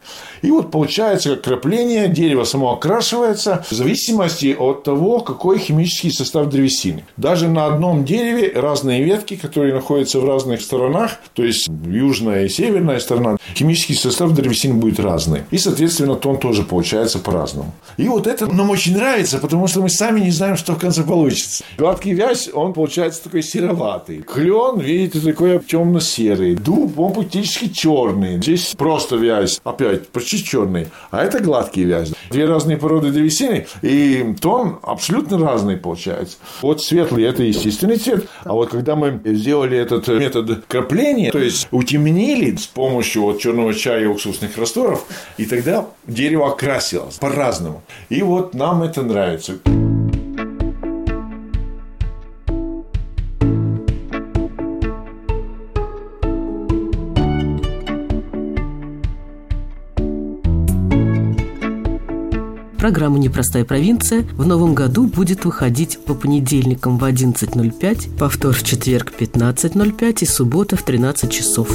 И 0.40 0.50
вот 0.50 0.70
получается 0.70 1.30
как 1.30 1.42
крапление, 1.42 2.08
дерево 2.08 2.44
само 2.44 2.72
окрашивается 2.72 3.64
в 3.70 3.74
зависимости 3.74 4.56
от 4.58 4.84
того, 4.84 5.20
какой 5.20 5.58
химический 5.58 6.10
состав 6.12 6.48
древесины. 6.48 6.71
Даже 7.16 7.48
на 7.48 7.66
одном 7.66 8.04
дереве 8.04 8.52
разные 8.54 9.02
ветки, 9.02 9.36
которые 9.36 9.74
находятся 9.74 10.20
в 10.20 10.24
разных 10.24 10.60
сторонах, 10.60 11.12
то 11.34 11.44
есть 11.44 11.68
южная 11.86 12.46
и 12.46 12.48
северная 12.48 12.98
сторона, 13.00 13.36
химический 13.54 13.94
состав 13.94 14.32
древесины 14.32 14.74
будет 14.74 15.00
разный. 15.00 15.42
И, 15.50 15.58
соответственно, 15.58 16.16
тон 16.16 16.38
тоже 16.38 16.62
получается 16.62 17.18
по-разному. 17.18 17.72
И 17.96 18.08
вот 18.08 18.26
это 18.26 18.46
нам 18.46 18.70
очень 18.70 18.96
нравится, 18.96 19.38
потому 19.38 19.66
что 19.68 19.82
мы 19.82 19.88
сами 19.88 20.20
не 20.20 20.30
знаем, 20.30 20.56
что 20.56 20.74
в 20.74 20.78
конце 20.78 21.02
получится. 21.02 21.64
Гладкий 21.78 22.12
вязь, 22.12 22.48
он 22.52 22.72
получается 22.72 23.24
такой 23.24 23.42
сероватый. 23.42 24.22
Клен, 24.22 24.78
видите, 24.78 25.20
такой 25.20 25.58
темно-серый. 25.58 26.54
Дуб, 26.54 26.98
он 26.98 27.12
практически 27.12 27.68
черный. 27.68 28.36
Здесь 28.36 28.74
просто 28.76 29.16
вязь, 29.16 29.60
опять, 29.64 30.08
почти 30.08 30.42
черный. 30.42 30.88
А 31.10 31.22
это 31.22 31.40
гладкий 31.40 31.84
вязь. 31.84 32.12
Две 32.30 32.46
разные 32.46 32.76
породы 32.76 33.10
древесины, 33.10 33.66
и 33.82 34.34
тон 34.40 34.78
абсолютно 34.82 35.38
разный 35.38 35.76
получается. 35.76 36.36
Вот 36.62 36.80
светлый– 36.80 37.24
это 37.24 37.42
естественный 37.42 37.96
цвет, 37.96 38.28
а 38.44 38.52
вот 38.52 38.70
когда 38.70 38.94
мы 38.94 39.20
сделали 39.24 39.76
этот 39.76 40.06
метод 40.06 40.64
крапления, 40.68 41.32
то 41.32 41.38
есть 41.38 41.66
утемнили 41.72 42.54
с 42.54 42.66
помощью 42.66 43.22
вот 43.22 43.40
черного 43.40 43.74
чая 43.74 44.04
и 44.04 44.06
уксусных 44.06 44.56
растворов, 44.56 45.04
и 45.38 45.44
тогда 45.44 45.86
дерево 46.06 46.52
окрасилось 46.52 47.16
по-разному. 47.16 47.82
И 48.10 48.22
вот 48.22 48.54
нам 48.54 48.84
это 48.84 49.02
нравится. 49.02 49.54
Программа 62.82 63.20
«Непростая 63.20 63.64
провинция» 63.64 64.22
в 64.36 64.44
новом 64.44 64.74
году 64.74 65.06
будет 65.06 65.44
выходить 65.44 66.00
по 66.04 66.14
понедельникам 66.14 66.98
в 66.98 67.04
11.05, 67.04 68.18
повтор 68.18 68.54
в 68.54 68.64
четверг 68.64 69.12
в 69.12 69.20
15.05 69.20 70.16
и 70.22 70.26
суббота 70.26 70.74
в 70.74 70.82
13 70.82 71.30
часов. 71.30 71.70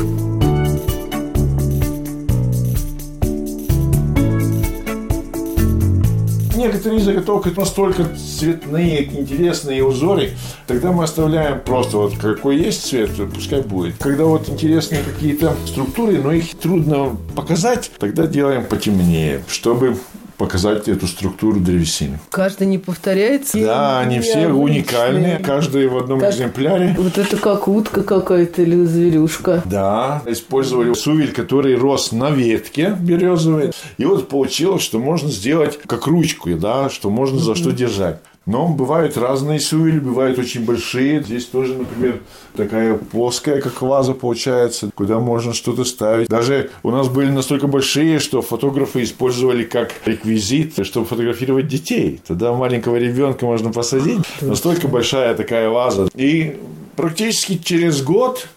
Некоторые 6.57 6.99
заготовки 6.99 7.53
настолько 7.55 8.03
цветные, 8.17 9.05
интересные 9.05 9.85
узоры, 9.85 10.31
тогда 10.65 10.91
мы 10.91 11.05
оставляем 11.05 11.61
просто 11.61 11.99
вот 11.99 12.17
какой 12.17 12.57
есть 12.57 12.85
цвет, 12.85 13.11
пускай 13.33 13.61
будет. 13.61 13.95
Когда 13.99 14.25
вот 14.25 14.49
интересные 14.49 15.03
какие-то 15.03 15.55
структуры, 15.67 16.21
но 16.21 16.33
их 16.33 16.53
трудно 16.55 17.15
показать, 17.33 17.91
тогда 17.97 18.27
делаем 18.27 18.65
потемнее, 18.65 19.41
чтобы 19.47 19.95
показать 20.37 20.87
эту 20.87 21.07
структуру 21.07 21.59
древесины. 21.59 22.19
Каждый 22.29 22.67
не 22.67 22.77
повторяется. 22.77 23.57
Да, 23.59 23.99
они 23.99 24.19
все 24.19 24.47
уникальные, 24.47 25.39
каждый 25.39 25.87
в 25.87 25.97
одном 25.97 26.19
Так. 26.19 26.33
экземпляре. 26.33 26.95
Вот 26.97 27.17
это 27.17 27.37
как 27.37 27.67
утка 27.67 28.03
какая-то 28.03 28.61
или 28.61 28.85
зверюшка. 28.85 29.61
Да, 29.65 30.21
использовали 30.27 30.93
сувель, 30.93 31.31
который 31.31 31.75
рос 31.75 32.11
на 32.11 32.29
ветке 32.29 32.95
березовой. 32.99 33.71
И 33.97 34.05
вот 34.05 34.29
получилось, 34.29 34.83
что 34.83 34.99
можно 34.99 35.29
сделать 35.29 35.79
как 35.85 36.07
ручку, 36.07 36.49
да, 36.51 36.89
что 36.89 37.09
можно 37.09 37.39
за 37.39 37.55
что 37.55 37.71
держать. 37.71 38.19
Но 38.47 38.69
бывают 38.69 39.17
разные 39.17 39.59
сувели, 39.59 39.99
бывают 39.99 40.39
очень 40.39 40.63
большие. 40.63 41.21
Здесь 41.21 41.45
тоже, 41.45 41.75
например, 41.75 42.21
такая 42.55 42.95
плоская, 42.95 43.59
как 43.59 43.81
ваза 43.81 44.13
получается, 44.13 44.89
куда 44.95 45.19
можно 45.19 45.53
что-то 45.53 45.83
ставить. 45.83 46.29
Даже 46.29 46.69
у 46.81 46.91
нас 46.91 47.09
были 47.09 47.29
настолько 47.29 47.67
большие, 47.67 48.19
что 48.19 48.41
фотографы 48.41 49.03
использовали 49.03 49.65
как 49.65 49.91
реквизит, 50.05 50.85
чтобы 50.85 51.05
фотографировать 51.05 51.67
детей. 51.67 52.21
Тогда 52.25 52.53
маленького 52.53 52.95
ребенка 52.95 53.45
можно 53.45 53.71
посадить. 53.71 54.23
Настолько 54.39 54.87
большая 54.87 55.35
такая 55.35 55.69
ваза. 55.69 56.07
И 56.15 56.57
практически 56.95 57.57
через 57.57 58.01
год 58.01 58.47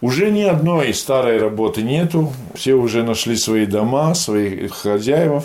уже 0.00 0.30
ни 0.30 0.42
одной 0.42 0.94
старой 0.94 1.38
работы 1.38 1.82
нету. 1.82 2.32
Все 2.54 2.74
уже 2.74 3.02
нашли 3.02 3.36
свои 3.36 3.66
дома, 3.66 4.14
своих 4.14 4.72
хозяев. 4.74 5.44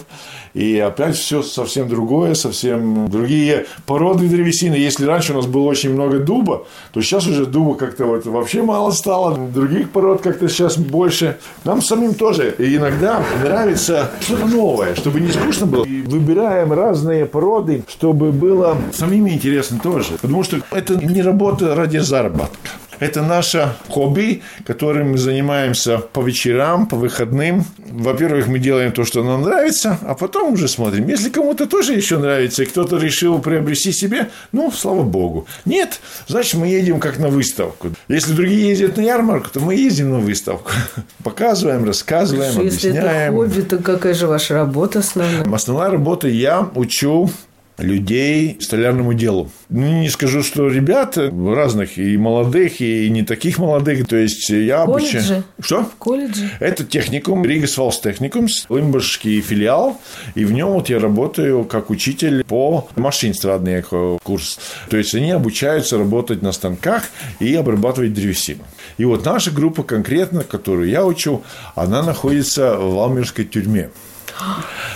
И 0.53 0.77
опять 0.77 1.15
все 1.15 1.41
совсем 1.41 1.89
другое, 1.89 2.35
совсем 2.35 3.09
другие 3.09 3.65
породы 3.87 4.27
древесины. 4.27 4.75
Если 4.75 5.05
раньше 5.05 5.33
у 5.33 5.37
нас 5.37 5.47
было 5.47 5.63
очень 5.63 5.93
много 5.93 6.19
дуба, 6.19 6.67
то 6.91 7.01
сейчас 7.01 7.25
уже 7.25 7.47
дуба 7.47 7.75
как-то 7.75 8.05
вот 8.05 8.25
вообще 8.25 8.61
мало 8.61 8.91
стало. 8.91 9.35
Других 9.35 9.89
пород 9.89 10.21
как-то 10.21 10.47
сейчас 10.47 10.77
больше. 10.77 11.37
Нам 11.63 11.81
самим 11.81 12.13
тоже 12.13 12.53
иногда 12.59 13.23
нравится 13.43 14.11
что-то 14.21 14.45
новое, 14.45 14.93
чтобы 14.93 15.19
не 15.21 15.31
скучно 15.31 15.65
было. 15.65 15.85
И 15.85 16.01
выбираем 16.03 16.71
разные 16.71 17.25
породы, 17.25 17.83
чтобы 17.87 18.31
было 18.31 18.77
самим 18.93 19.27
интересно 19.27 19.79
тоже. 19.81 20.13
Потому 20.21 20.43
что 20.43 20.59
это 20.69 20.95
не 20.95 21.23
работа 21.23 21.73
ради 21.73 21.97
заработка. 21.97 22.69
Это 23.03 23.21
наше 23.21 23.73
хобби, 23.89 24.43
которым 24.65 25.11
мы 25.11 25.17
занимаемся 25.17 25.97
по 25.97 26.21
вечерам, 26.21 26.87
по 26.87 26.95
выходным. 26.95 27.65
Во-первых, 27.77 28.47
мы 28.47 28.59
делаем 28.59 28.93
то, 28.93 29.03
что 29.03 29.25
нам 29.25 29.41
нравится, 29.41 29.97
а 30.03 30.15
потом 30.15 30.53
уже 30.53 30.69
смотрим. 30.69 31.09
Если 31.09 31.29
кому-то 31.29 31.67
тоже 31.67 31.95
еще 31.95 32.17
нравится, 32.17 32.63
и 32.63 32.65
кто-то 32.65 32.95
решил 32.95 33.39
приобрести 33.39 33.91
себе, 33.91 34.29
ну, 34.53 34.71
слава 34.71 35.03
богу. 35.03 35.47
Нет, 35.65 35.99
значит, 36.27 36.53
мы 36.53 36.67
едем 36.67 37.01
как 37.01 37.19
на 37.19 37.27
выставку. 37.27 37.89
Если 38.07 38.31
другие 38.31 38.69
ездят 38.69 38.95
на 38.95 39.01
ярмарку, 39.01 39.49
то 39.49 39.59
мы 39.59 39.75
ездим 39.75 40.11
на 40.11 40.19
выставку. 40.19 40.71
Показываем, 41.25 41.83
рассказываем, 41.83 42.61
Если 42.61 42.91
это 42.91 43.01
объясняем. 43.01 43.33
хобби, 43.33 43.61
то 43.63 43.77
какая 43.79 44.13
же 44.13 44.27
ваша 44.27 44.53
работа 44.53 44.99
основная? 44.99 45.43
Основная 45.53 45.89
работа 45.89 46.29
я 46.29 46.69
учу 46.73 47.29
людей 47.77 48.57
столярному 48.59 49.13
делу. 49.13 49.51
Ну, 49.69 50.01
не 50.01 50.09
скажу, 50.09 50.43
что 50.43 50.67
ребят 50.67 51.17
разных, 51.17 51.97
и 51.97 52.17
молодых, 52.17 52.81
и 52.81 53.09
не 53.09 53.23
таких 53.23 53.57
молодых. 53.57 54.07
То 54.07 54.15
есть 54.15 54.49
я 54.49 54.85
Колледжи? 54.85 55.17
обучаю... 55.17 55.43
Что? 55.59 55.89
Колледжи? 55.99 56.49
Это 56.59 56.83
техникум, 56.83 57.43
Ригас 57.43 57.77
Валс 57.77 57.99
Техникумс, 57.99 58.65
Лимбургский 58.69 59.41
филиал, 59.41 59.99
и 60.35 60.45
в 60.45 60.51
нем 60.51 60.69
вот 60.69 60.89
я 60.89 60.99
работаю 60.99 61.63
как 61.65 61.89
учитель 61.89 62.43
по 62.43 62.87
машинствования 62.95 63.81
курс. 63.81 64.59
То 64.89 64.97
есть 64.97 65.15
они 65.15 65.31
обучаются 65.31 65.97
работать 65.97 66.41
на 66.41 66.51
станках 66.51 67.03
и 67.39 67.53
обрабатывать 67.55 68.13
древесину. 68.13 68.63
И 68.97 69.05
вот 69.05 69.25
наша 69.25 69.51
группа 69.51 69.83
конкретно, 69.83 70.43
которую 70.43 70.89
я 70.89 71.05
учу, 71.05 71.43
она 71.75 72.03
находится 72.03 72.77
в 72.77 72.99
Алмирской 72.99 73.45
тюрьме. 73.45 73.89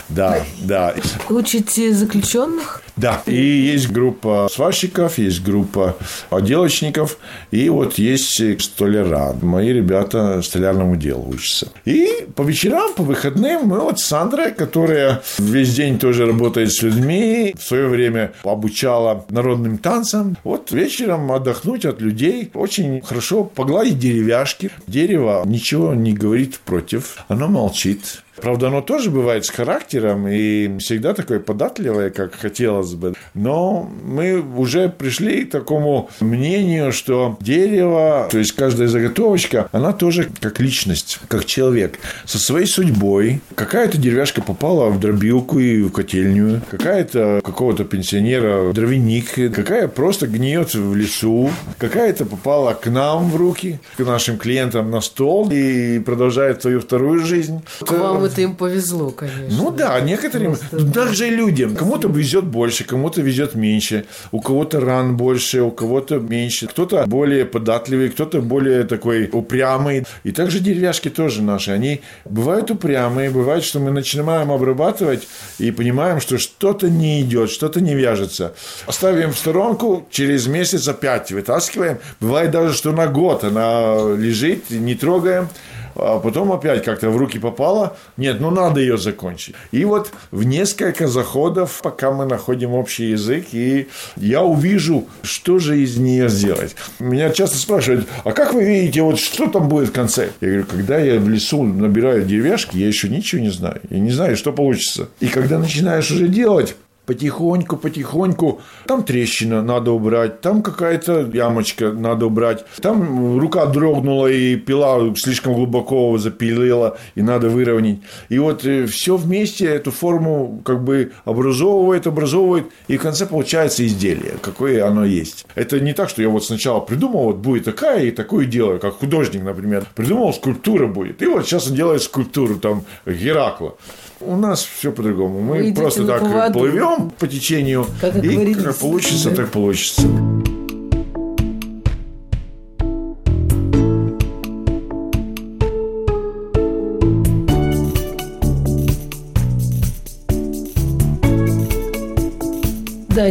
Да, 0.09 0.43
да. 0.61 0.95
Учите 1.29 1.93
заключенных? 1.93 2.81
Да, 2.95 3.21
и 3.27 3.35
есть 3.35 3.91
группа 3.91 4.47
сварщиков, 4.51 5.19
есть 5.19 5.43
группа 5.43 5.95
отделочников, 6.31 7.17
и 7.51 7.69
вот 7.69 7.99
есть 7.99 8.61
столяра. 8.63 9.35
Мои 9.41 9.71
ребята 9.71 10.41
столярному 10.41 10.95
делу 10.95 11.29
учатся. 11.29 11.71
И 11.85 12.25
по 12.35 12.41
вечерам, 12.41 12.93
по 12.93 13.03
выходным 13.03 13.67
мы 13.67 13.79
вот 13.79 13.99
с 13.99 14.05
Сандрой, 14.05 14.51
которая 14.51 15.21
весь 15.37 15.75
день 15.75 15.99
тоже 15.99 16.25
работает 16.25 16.71
с 16.71 16.81
людьми, 16.81 17.53
в 17.57 17.63
свое 17.63 17.87
время 17.87 18.31
обучала 18.43 19.25
народным 19.29 19.77
танцам, 19.77 20.37
вот 20.43 20.71
вечером 20.71 21.31
отдохнуть 21.31 21.85
от 21.85 22.01
людей. 22.01 22.49
Очень 22.55 23.01
хорошо 23.01 23.43
погладить 23.43 23.99
деревяшки. 23.99 24.71
Дерево 24.87 25.43
ничего 25.45 25.93
не 25.93 26.13
говорит 26.13 26.59
против, 26.59 27.17
оно 27.27 27.47
молчит. 27.47 28.23
Правда, 28.41 28.67
оно 28.67 28.82
тоже 28.82 29.10
бывает 29.10 29.46
с 29.46 29.50
характером 29.50 30.27
и 30.27 30.77
всегда 30.79 31.13
такое 31.13 31.39
податливое, 31.39 32.10
как 32.10 32.36
хотелось 32.36 32.94
бы. 32.94 33.13
Но 33.34 33.89
мы 34.03 34.39
уже 34.39 34.89
пришли 34.89 35.46
к 35.46 35.51
такому 35.51 36.10
мнению, 36.20 36.91
что 36.91 37.38
дерево, 37.41 38.27
то 38.32 38.38
есть 38.38 38.53
каждая 38.53 38.88
заготовочка, 38.88 39.70
она 39.72 39.94
тоже 39.94 40.29
как 40.39 40.60
личность, 40.60 41.20
как 41.27 41.46
человек, 41.46 42.00
со 42.25 42.38
своей 42.38 42.67
судьбой. 42.67 43.41
Какая-то 43.56 43.98
деревяшка 43.98 44.41
попала 44.41 44.89
в 44.89 45.00
дробилку 45.00 45.60
и 45.60 45.82
в 45.84 45.91
котельню, 45.91 46.62
какая-то 46.70 47.41
какого-то 47.44 47.84
пенсионера 47.84 48.72
дровяник, 48.74 49.34
какая 49.53 49.88
просто 49.88 50.27
гниет 50.27 50.74
в 50.74 50.96
лесу, 50.96 51.50
какая-то 51.77 52.25
попала 52.25 52.74
к 52.74 52.88
нам 52.88 53.29
в 53.29 53.36
руки, 53.36 53.79
к 53.98 54.06
нашим 54.06 54.38
клиентам 54.38 54.91
на 54.91 55.01
стол 55.01 55.50
и 55.51 56.00
продолжает 56.00 56.62
свою 56.62 56.79
вторую 56.79 57.25
жизнь. 57.25 57.62
К 57.79 57.91
вам 57.91 58.26
это 58.27 58.41
им 58.41 58.55
повезло, 58.55 59.12
конечно. 59.12 59.48
Ну 59.50 59.72
да, 59.72 60.00
некоторым, 60.00 60.55
даже 60.72 61.29
людям, 61.29 61.75
кому-то 61.75 62.07
везет 62.07 62.46
больше, 62.46 62.84
кому-то 62.84 63.22
везет 63.22 63.55
меньше, 63.55 64.05
у 64.31 64.41
кого-то 64.41 64.79
ран 64.79 65.17
больше, 65.17 65.62
у 65.62 65.72
кого-то 65.72 66.19
меньше, 66.19 66.67
кто-то 66.67 67.05
более 67.07 67.46
податливый, 67.46 68.10
кто-то 68.10 68.41
более 68.41 68.84
такой 68.84 69.29
упрямый. 69.31 70.05
И 70.24 70.31
также 70.31 70.60
деревяшки 70.60 71.10
тоже 71.10 71.41
наши, 71.41 71.72
они 71.72 72.01
бывают 72.25 72.72
упрямые, 72.72 73.29
бывает, 73.29 73.63
что 73.63 73.79
мы 73.79 73.91
начинаем 73.91 74.51
обрабатывать 74.51 75.27
и 75.60 75.72
понимаем, 75.72 76.22
что 76.22 76.38
что-то 76.38 76.89
не 76.89 77.22
идет, 77.22 77.50
что-то 77.50 77.81
не 77.81 77.96
вяжется. 77.96 78.53
Оставим 78.86 79.31
в 79.31 79.38
сторонку, 79.38 80.07
через 80.12 80.48
месяц 80.48 80.88
опять 80.88 81.31
вытаскиваем. 81.31 81.98
Бывает 82.19 82.51
даже, 82.51 82.74
что 82.74 82.91
на 82.91 83.07
год 83.07 83.43
она 83.43 83.98
лежит, 84.15 84.69
не 84.69 84.96
трогаем 84.96 85.50
а 85.98 86.20
потом 86.20 86.51
опять 86.51 86.84
как-то 86.84 87.10
в 87.10 87.18
руки 87.18 87.39
попала. 87.39 87.98
Нет, 88.18 88.39
ну 88.39 88.51
надо 88.51 88.80
ее 88.80 88.98
закончить. 88.98 89.56
И 89.72 89.84
вот 89.86 90.12
в 90.32 90.44
несколько 90.44 91.08
заходов, 91.08 91.80
пока 91.84 92.12
мы 92.12 92.25
находим 92.25 92.74
общий 92.74 93.12
язык, 93.12 93.48
и 93.51 93.88
я 94.16 94.44
увижу, 94.44 95.08
что 95.24 95.60
же 95.60 95.82
из 95.82 95.98
нее 95.98 96.30
сделать. 96.30 96.75
Меня 97.00 97.30
часто 97.32 97.58
спрашивают, 97.58 98.08
а 98.24 98.32
как 98.32 98.54
вы 98.54 98.63
видите, 98.63 99.01
вот 99.01 99.20
что 99.20 99.48
там 99.48 99.70
будет 99.70 99.89
в 99.89 99.94
конце? 99.94 100.30
Я 100.42 100.48
говорю, 100.48 100.66
когда 100.66 101.00
я 101.00 101.20
в 101.20 101.27
лесу 101.27 101.63
набираю 101.63 102.25
деревяшки, 102.25 102.77
я 102.77 102.88
еще 102.88 103.10
ничего 103.10 103.42
не 103.42 103.50
знаю. 103.50 103.82
Я 103.89 104.00
не 104.00 104.12
знаю, 104.12 104.38
что 104.38 104.54
получится. 104.54 105.10
И 105.20 105.27
когда 105.27 105.58
начинаешь 105.58 106.12
уже 106.12 106.27
делать, 106.27 106.75
потихоньку, 107.07 107.77
потихоньку. 107.77 108.61
Там 108.85 109.03
трещина 109.03 109.63
надо 109.63 109.91
убрать, 109.91 110.41
там 110.41 110.61
какая-то 110.61 111.31
ямочка 111.33 111.91
надо 111.91 112.27
убрать, 112.27 112.65
там 112.81 113.39
рука 113.39 113.65
дрогнула 113.65 114.27
и 114.27 114.55
пила 114.57 115.15
слишком 115.15 115.53
глубоко 115.53 116.17
запилила 116.17 116.97
и 117.15 117.21
надо 117.21 117.49
выровнять. 117.49 117.99
И 118.29 118.37
вот 118.37 118.61
все 118.61 119.17
вместе 119.17 119.65
эту 119.65 119.91
форму 119.91 120.61
как 120.65 120.83
бы 120.83 121.13
образовывает, 121.25 122.05
образовывает, 122.05 122.67
и 122.87 122.98
в 122.98 123.01
конце 123.01 123.25
получается 123.25 123.85
изделие, 123.85 124.33
какое 124.41 124.85
оно 124.85 125.05
есть. 125.05 125.46
Это 125.55 125.79
не 125.79 125.93
так, 125.93 126.09
что 126.09 126.22
я 126.22 126.29
вот 126.29 126.43
сначала 126.46 126.81
придумал, 126.81 127.24
вот 127.24 127.37
будет 127.37 127.63
такая 127.63 128.03
и 128.03 128.11
такое 128.11 128.46
делаю, 128.46 128.79
как 128.79 128.96
художник, 128.96 129.43
например. 129.43 129.85
Придумал, 129.96 130.33
скульптура 130.33 130.87
будет. 130.87 131.22
И 131.22 131.25
вот 131.25 131.46
сейчас 131.46 131.67
он 131.70 131.75
делает 131.75 132.03
скульптуру 132.03 132.59
там 132.59 132.83
Геракла. 133.05 133.77
У 134.20 134.36
нас 134.36 134.64
все 134.64 134.92
по-другому. 134.92 135.42
Мы 135.42 135.64
Вы 135.64 135.74
просто 135.74 136.06
так 136.06 136.22
поводу. 136.22 136.60
плывем 136.60 137.12
по 137.12 137.27
течению, 137.27 137.86
Как 138.01 138.16
и 138.16 138.20
говорится, 138.30 138.64
как 138.64 138.75
получится, 138.77 139.30
да. 139.30 139.36
так 139.36 139.50
получится. 139.51 140.01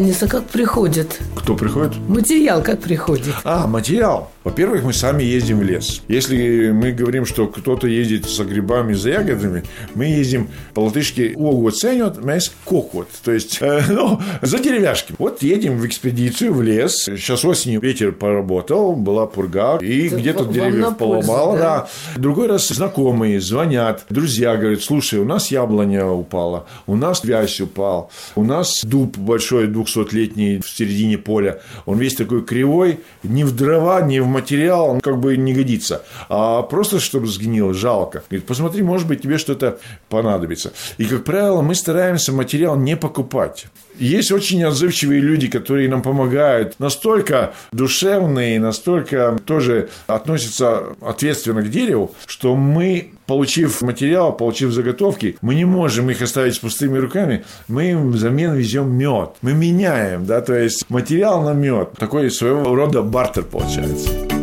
Да, 0.06 0.12
Ниса, 0.12 0.28
как 0.28 0.44
приходит? 0.44 1.20
Кто 1.34 1.56
приходит? 1.56 1.96
Материал 2.08 2.62
как 2.62 2.80
приходит? 2.80 3.34
А, 3.42 3.66
материал. 3.66 4.30
Во-первых, 4.44 4.84
мы 4.84 4.92
сами 4.92 5.24
ездим 5.24 5.58
в 5.58 5.64
лес. 5.64 6.02
Если 6.06 6.70
мы 6.70 6.92
говорим, 6.92 7.26
что 7.26 7.48
кто-то 7.48 7.88
ездит 7.88 8.28
за 8.28 8.44
грибами, 8.44 8.94
за 8.94 9.10
ягодами, 9.10 9.64
мы 9.94 10.04
ездим 10.04 10.48
по-латышски 10.74 11.32
«уого 11.34 11.72
ценят», 11.72 12.18
mēs 12.18 12.52
кокот. 12.64 13.08
То 13.24 13.32
есть, 13.32 13.58
э, 13.60 13.82
ну, 13.88 14.20
за 14.42 14.60
деревяшки. 14.60 15.14
Вот 15.18 15.42
едем 15.42 15.78
в 15.78 15.86
экспедицию 15.86 16.54
в 16.54 16.62
лес. 16.62 17.06
Сейчас 17.06 17.44
осенью 17.44 17.80
ветер 17.80 18.12
поработал, 18.12 18.94
была 18.94 19.26
пурга, 19.26 19.78
и 19.78 20.06
Это 20.06 20.16
где-то 20.16 20.44
деревьев 20.44 20.96
пользу, 20.96 21.26
поломало. 21.26 21.58
да? 21.58 21.88
Да. 22.14 22.20
Другой 22.20 22.46
раз 22.46 22.68
знакомые 22.68 23.40
звонят, 23.40 24.04
друзья 24.10 24.56
говорят, 24.56 24.82
слушай, 24.82 25.18
у 25.18 25.24
нас 25.24 25.50
яблоня 25.50 26.06
упала, 26.06 26.66
у 26.86 26.94
нас 26.94 27.24
вязь 27.24 27.60
упал, 27.60 28.10
у 28.36 28.44
нас 28.44 28.84
дуб 28.84 29.18
большой, 29.18 29.66
200-летний 30.02 30.60
в 30.60 30.68
середине 30.68 31.18
поля, 31.18 31.60
он 31.84 31.98
весь 31.98 32.14
такой 32.14 32.44
кривой, 32.44 33.00
ни 33.22 33.44
в 33.44 33.54
дрова, 33.54 34.02
ни 34.02 34.18
в 34.18 34.26
материал, 34.26 34.88
он 34.88 35.00
как 35.00 35.18
бы 35.18 35.36
не 35.36 35.52
годится, 35.52 36.04
а 36.28 36.62
просто 36.62 37.00
чтобы 37.00 37.26
сгнил, 37.26 37.72
жалко. 37.72 38.22
Говорит, 38.28 38.46
посмотри, 38.46 38.82
может 38.82 39.08
быть, 39.08 39.22
тебе 39.22 39.38
что-то 39.38 39.78
понадобится. 40.08 40.72
И, 40.98 41.04
как 41.04 41.24
правило, 41.24 41.62
мы 41.62 41.74
стараемся 41.74 42.32
материал 42.32 42.76
не 42.76 42.96
покупать. 42.96 43.66
Есть 43.98 44.32
очень 44.32 44.62
отзывчивые 44.64 45.20
люди, 45.20 45.48
которые 45.48 45.88
нам 45.88 46.02
помогают, 46.02 46.78
настолько 46.78 47.54
душевные, 47.72 48.60
настолько 48.60 49.38
тоже 49.44 49.88
относятся 50.06 50.96
ответственно 51.00 51.62
к 51.62 51.70
дереву, 51.70 52.14
что 52.26 52.56
мы, 52.56 53.10
получив 53.26 53.82
материал, 53.82 54.36
получив 54.36 54.72
заготовки, 54.72 55.36
мы 55.40 55.54
не 55.54 55.64
можем 55.64 56.10
их 56.10 56.22
оставить 56.22 56.54
с 56.54 56.58
пустыми 56.58 56.98
руками, 56.98 57.44
мы 57.68 57.90
им 57.90 58.10
взамен 58.12 58.54
везем 58.54 58.92
мед. 58.92 59.30
Мы 59.42 59.54
меняем, 59.54 60.26
да, 60.26 60.40
то 60.40 60.54
есть 60.54 60.88
материал 60.88 61.42
на 61.42 61.52
мед. 61.52 61.92
Такой 61.98 62.30
своего 62.30 62.74
рода 62.74 63.02
бартер 63.02 63.44
получается. 63.44 64.35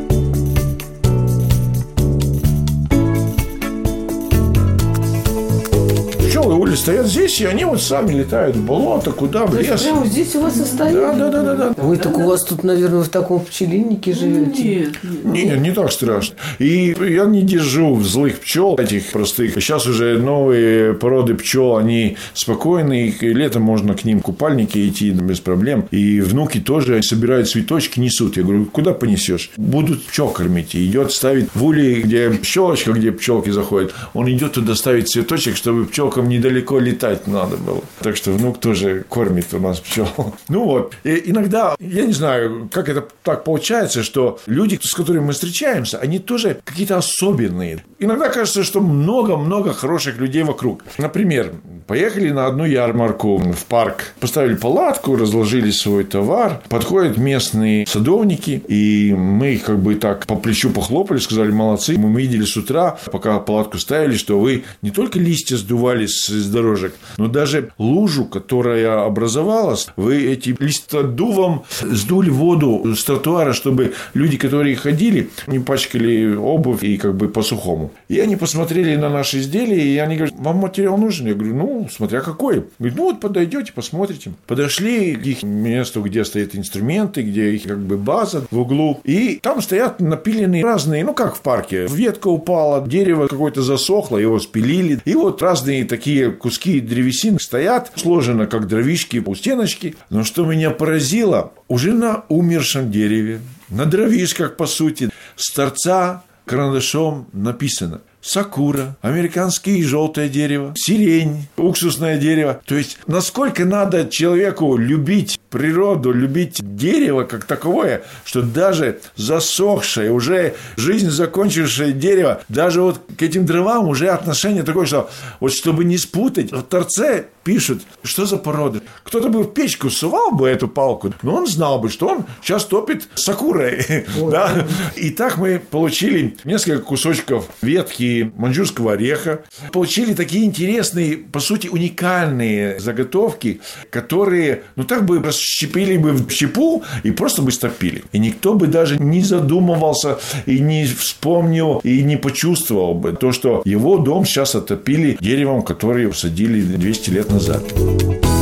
Стоят 6.84 7.08
здесь, 7.08 7.39
и 7.39 7.46
они 7.46 7.63
вот 7.63 7.82
сами 7.82 8.12
летают 8.13 8.58
в 8.58 8.65
болото, 8.65 9.12
куда, 9.12 9.46
в 9.46 9.52
То 9.52 9.58
есть 9.60 9.72
лес. 9.72 9.82
прямо 9.84 10.06
здесь 10.06 10.36
у 10.36 10.41
вас 10.41 10.60
остается? 10.60 11.00
Да, 11.00 11.13
да, 11.13 11.30
да, 11.30 11.56
да, 11.56 11.56
да. 11.56 11.82
Вы 11.82 11.96
так 11.96 12.17
у 12.17 12.24
вас 12.24 12.43
тут, 12.43 12.65
наверное, 12.65 13.04
в 13.04 13.08
таком 13.08 13.39
пчелиннике 13.39 14.13
живете. 14.13 14.63
Нет, 14.63 14.98
нет. 15.24 15.62
Не, 15.62 15.72
так 15.72 15.93
страшно. 15.93 16.36
И 16.60 16.93
я 17.00 17.24
не 17.24 17.41
держу 17.41 18.02
злых 18.02 18.39
пчел, 18.39 18.76
этих 18.76 19.12
простых. 19.12 19.54
Сейчас 19.54 19.88
уже 19.88 20.17
новые 20.17 20.93
породы 20.93 21.36
пчел, 21.36 21.78
они 21.78 22.17
спокойные, 22.34 23.12
и 23.12 23.34
летом 23.34 23.62
можно 23.62 23.93
к 23.93 24.04
ним 24.04 24.19
купальники 24.19 24.86
идти 24.89 25.12
без 25.12 25.39
проблем. 25.39 25.86
И 25.91 26.19
внуки 26.19 26.60
тоже 26.60 27.02
собирают 27.02 27.48
цветочки, 27.48 28.02
несут. 28.02 28.36
Я 28.36 28.43
говорю, 28.43 28.65
куда 28.65 28.91
понесешь? 28.91 29.52
Будут 29.56 30.06
пчел 30.06 30.28
кормить. 30.28 30.76
И 30.76 30.86
идет 30.86 31.13
ставить 31.13 31.48
в 31.54 31.63
улей, 31.63 32.02
где 32.02 32.38
щелочка, 32.43 32.91
где 32.91 33.13
пчелки 33.13 33.52
заходят. 33.52 33.93
Он 34.13 34.30
идет 34.30 34.52
туда 34.54 34.76
ставить 34.76 35.08
цветочек, 35.08 35.56
чтобы 35.56 35.86
пчелкам 35.86 36.28
недалеко 36.28 36.73
летать 36.80 37.28
надо 37.28 37.58
было. 37.58 37.82
Так 38.00 38.16
что 38.16 38.32
внук 38.32 38.60
тоже 38.60 39.06
кормит 39.10 39.54
у 39.54 39.60
нас 39.60 39.80
пчел. 39.80 40.08
Ну 40.50 40.66
вот. 40.66 40.96
И 41.04 41.32
иногда, 41.32 41.76
я 41.80 42.06
не 42.06 42.14
знаю, 42.14 42.70
как 42.72 42.90
это 42.90 43.08
так 43.24 43.44
получается, 43.44 44.04
что 44.04 44.40
люди, 44.46 44.80
с 44.82 44.94
которыми 44.94 45.26
мы 45.26 45.34
встречаемся, 45.34 45.98
они 45.98 46.20
тоже 46.20 46.60
какие-то 46.64 46.98
особенные. 46.98 47.84
Иногда 48.00 48.30
кажется, 48.30 48.64
что 48.64 48.82
много-много 48.82 49.74
хороших 49.74 50.18
людей 50.18 50.44
вокруг. 50.44 50.84
Например, 50.98 51.54
Поехали 51.88 52.30
на 52.30 52.48
одну 52.48 52.65
ярмарку 52.65 53.38
в 53.38 53.65
парк. 53.65 54.13
Поставили 54.19 54.56
палатку, 54.56 55.15
разложили 55.15 55.72
свой 55.72 56.04
товар. 56.04 56.62
Подходят 56.69 57.17
местные 57.17 57.86
садовники, 57.86 58.63
и 58.67 59.13
мы 59.13 59.54
их 59.54 59.63
как 59.63 59.80
бы 59.80 59.96
так 59.96 60.26
по 60.26 60.36
плечу 60.36 60.69
похлопали, 60.69 61.19
сказали, 61.19 61.52
молодцы. 61.52 61.98
Мы 61.98 62.22
видели 62.22 62.46
с 62.46 62.56
утра, 62.56 62.98
пока 63.12 63.39
палатку 63.39 63.78
ставили, 63.78 64.15
что 64.15 64.39
вы 64.39 64.63
не 64.82 64.91
только 64.91 65.19
листья 65.19 65.58
сдували 65.58 66.06
с 66.06 66.30
дорожек, 66.50 66.96
но 67.17 67.28
даже 67.28 67.72
лужу, 67.78 68.26
которая 68.26 69.06
образовалась, 69.06 69.88
вы 69.96 70.24
эти 70.26 70.56
листодувом 70.60 71.63
сдули 71.82 72.30
воду 72.30 72.96
с 72.96 73.04
тротуара, 73.04 73.54
чтобы 73.54 73.93
люди, 74.13 74.38
которые 74.38 74.76
ходили, 74.76 75.30
не 75.48 75.60
пачкали 75.60 76.36
обувь 76.36 76.84
и 76.84 76.98
как 76.98 77.15
бы 77.15 77.28
по 77.28 77.41
сухому. 77.41 77.91
И 78.08 78.19
они 78.19 78.36
посмотрели 78.36 78.96
на 78.96 79.10
наши 79.10 79.39
изделия, 79.39 79.82
и 79.82 79.98
они 79.98 80.15
говорят, 80.15 80.36
вам 80.38 80.58
материал 80.58 80.98
нужен? 80.98 81.28
Я 81.28 81.34
говорю, 81.34 81.56
ну, 81.56 81.73
смотря 81.90 82.22
какой. 82.22 82.66
Говорит, 82.80 82.98
ну, 82.98 83.04
вот 83.04 83.20
подойдете, 83.20 83.74
посмотрите. 83.74 84.34
Подошли 84.48 85.16
к 85.16 85.26
их 85.26 85.44
месту, 85.44 86.02
где 86.02 86.26
стоят 86.26 86.56
инструменты, 86.56 87.22
где 87.22 87.52
их 87.52 87.64
как 87.64 87.80
бы 87.80 87.98
база 87.98 88.46
в 88.50 88.60
углу. 88.60 89.00
И 89.04 89.40
там 89.42 89.62
стоят 89.62 90.00
напиленные 90.00 90.64
разные, 90.64 91.04
ну, 91.04 91.14
как 91.14 91.36
в 91.36 91.42
парке. 91.42 91.88
Ветка 91.88 92.28
упала, 92.28 92.88
дерево 92.88 93.28
какое-то 93.28 93.62
засохло, 93.62 94.18
его 94.18 94.40
спилили. 94.40 95.00
И 95.06 95.16
вот 95.16 95.42
разные 95.42 95.86
такие 95.86 96.32
куски 96.32 96.80
древесины 96.80 97.40
стоят, 97.40 97.92
сложено 97.96 98.48
как 98.48 98.68
дровишки 98.68 99.22
у 99.26 99.36
стеночки. 99.36 99.96
Но 100.10 100.24
что 100.24 100.46
меня 100.46 100.72
поразило, 100.72 101.54
уже 101.68 101.94
на 101.94 102.24
умершем 102.30 102.92
дереве, 102.92 103.40
на 103.70 103.86
дровишках, 103.86 104.56
по 104.56 104.68
сути, 104.68 105.10
с 105.36 105.52
торца 105.52 106.24
карандашом 106.46 107.28
написано 107.34 108.02
Сакура, 108.24 108.96
американское 109.02 109.84
желтое 109.84 110.30
дерево, 110.30 110.74
сирень, 110.78 111.48
уксусное 111.58 112.18
дерево. 112.18 112.62
То 112.66 112.76
есть, 112.76 112.98
насколько 113.06 113.66
надо 113.66 114.08
человеку 114.10 114.78
любить 114.78 115.42
природу, 115.50 116.14
любить 116.14 116.60
дерево 116.62 117.26
как 117.26 117.44
таковое, 117.44 118.04
что 118.24 118.42
даже 118.42 119.02
засохшее, 119.18 120.12
уже 120.12 120.56
жизнь 120.78 121.10
закончившее 121.10 121.92
дерево, 121.92 122.42
даже 122.48 122.82
вот 122.82 123.02
к 123.18 123.22
этим 123.22 123.46
дровам 123.46 123.90
уже 123.90 124.08
отношение 124.08 124.64
такое, 124.64 124.86
что 124.86 125.10
вот 125.42 125.54
чтобы 125.54 125.84
не 125.84 125.98
спутать, 125.98 126.54
в 126.54 126.62
торце 126.62 127.26
пишут, 127.44 127.84
что 128.04 128.26
за 128.26 128.38
порода. 128.38 128.82
Кто-то 129.04 129.30
бы 129.30 129.44
в 129.44 129.54
печку 129.54 129.90
сувал 129.90 130.32
бы 130.32 130.48
эту 130.48 130.68
палку, 130.68 131.14
но 131.22 131.36
он 131.36 131.48
знал 131.48 131.80
бы, 131.80 131.90
что 131.90 132.08
он 132.08 132.26
сейчас 132.42 132.66
топит 132.66 133.08
сакурой. 133.16 133.86
да? 134.32 134.66
И 134.96 135.10
так 135.10 135.38
мы 135.38 135.60
получили 135.60 136.38
несколько 136.44 136.84
кусочков 136.84 137.50
ветки 137.62 138.32
маньчжурского 138.38 138.94
ореха, 138.94 139.44
получили 139.72 140.14
такие 140.14 140.46
интересные, 140.46 141.18
по 141.18 141.40
сути, 141.40 141.68
уникальные 141.68 142.80
заготовки, 142.80 143.62
которые, 143.90 144.64
ну, 144.76 144.84
так 144.84 145.06
бы 145.06 145.22
расщепили 145.22 145.98
бы 145.98 146.12
в 146.12 146.30
щепу 146.32 146.84
и 147.04 147.12
просто 147.12 147.42
бы 147.42 147.52
стопили. 147.52 148.04
И 148.12 148.20
никто 148.20 148.54
бы 148.54 148.68
даже 148.68 148.98
не 148.98 149.22
задумывался 149.22 150.20
и 150.46 150.60
не 150.60 150.86
вспомнил 150.86 151.80
и 151.84 152.02
не 152.04 152.18
почувствовал 152.18 152.94
бы 152.94 153.14
то, 153.14 153.32
что 153.32 153.62
его 153.66 153.98
дом 153.98 154.26
сейчас 154.26 154.56
отопили 154.56 155.18
деревом, 155.20 155.62
которое 155.62 156.12
садили 156.14 156.62
200 156.62 157.10
лет 157.10 157.33
назад. 157.34 157.63
Был 157.74 158.33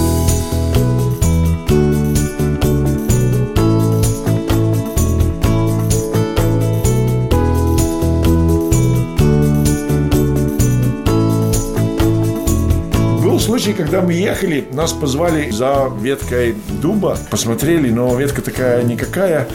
когда 13.82 14.02
мы 14.02 14.14
ехали, 14.14 14.64
нас 14.74 14.94
позвали 14.94 15.50
за 15.50 15.92
веткой 16.02 16.54
дуба, 16.82 17.18
посмотрели, 17.32 17.90
но 17.90 18.16
ветка 18.16 18.44
такая 18.44 18.84
никакая, 18.84 19.48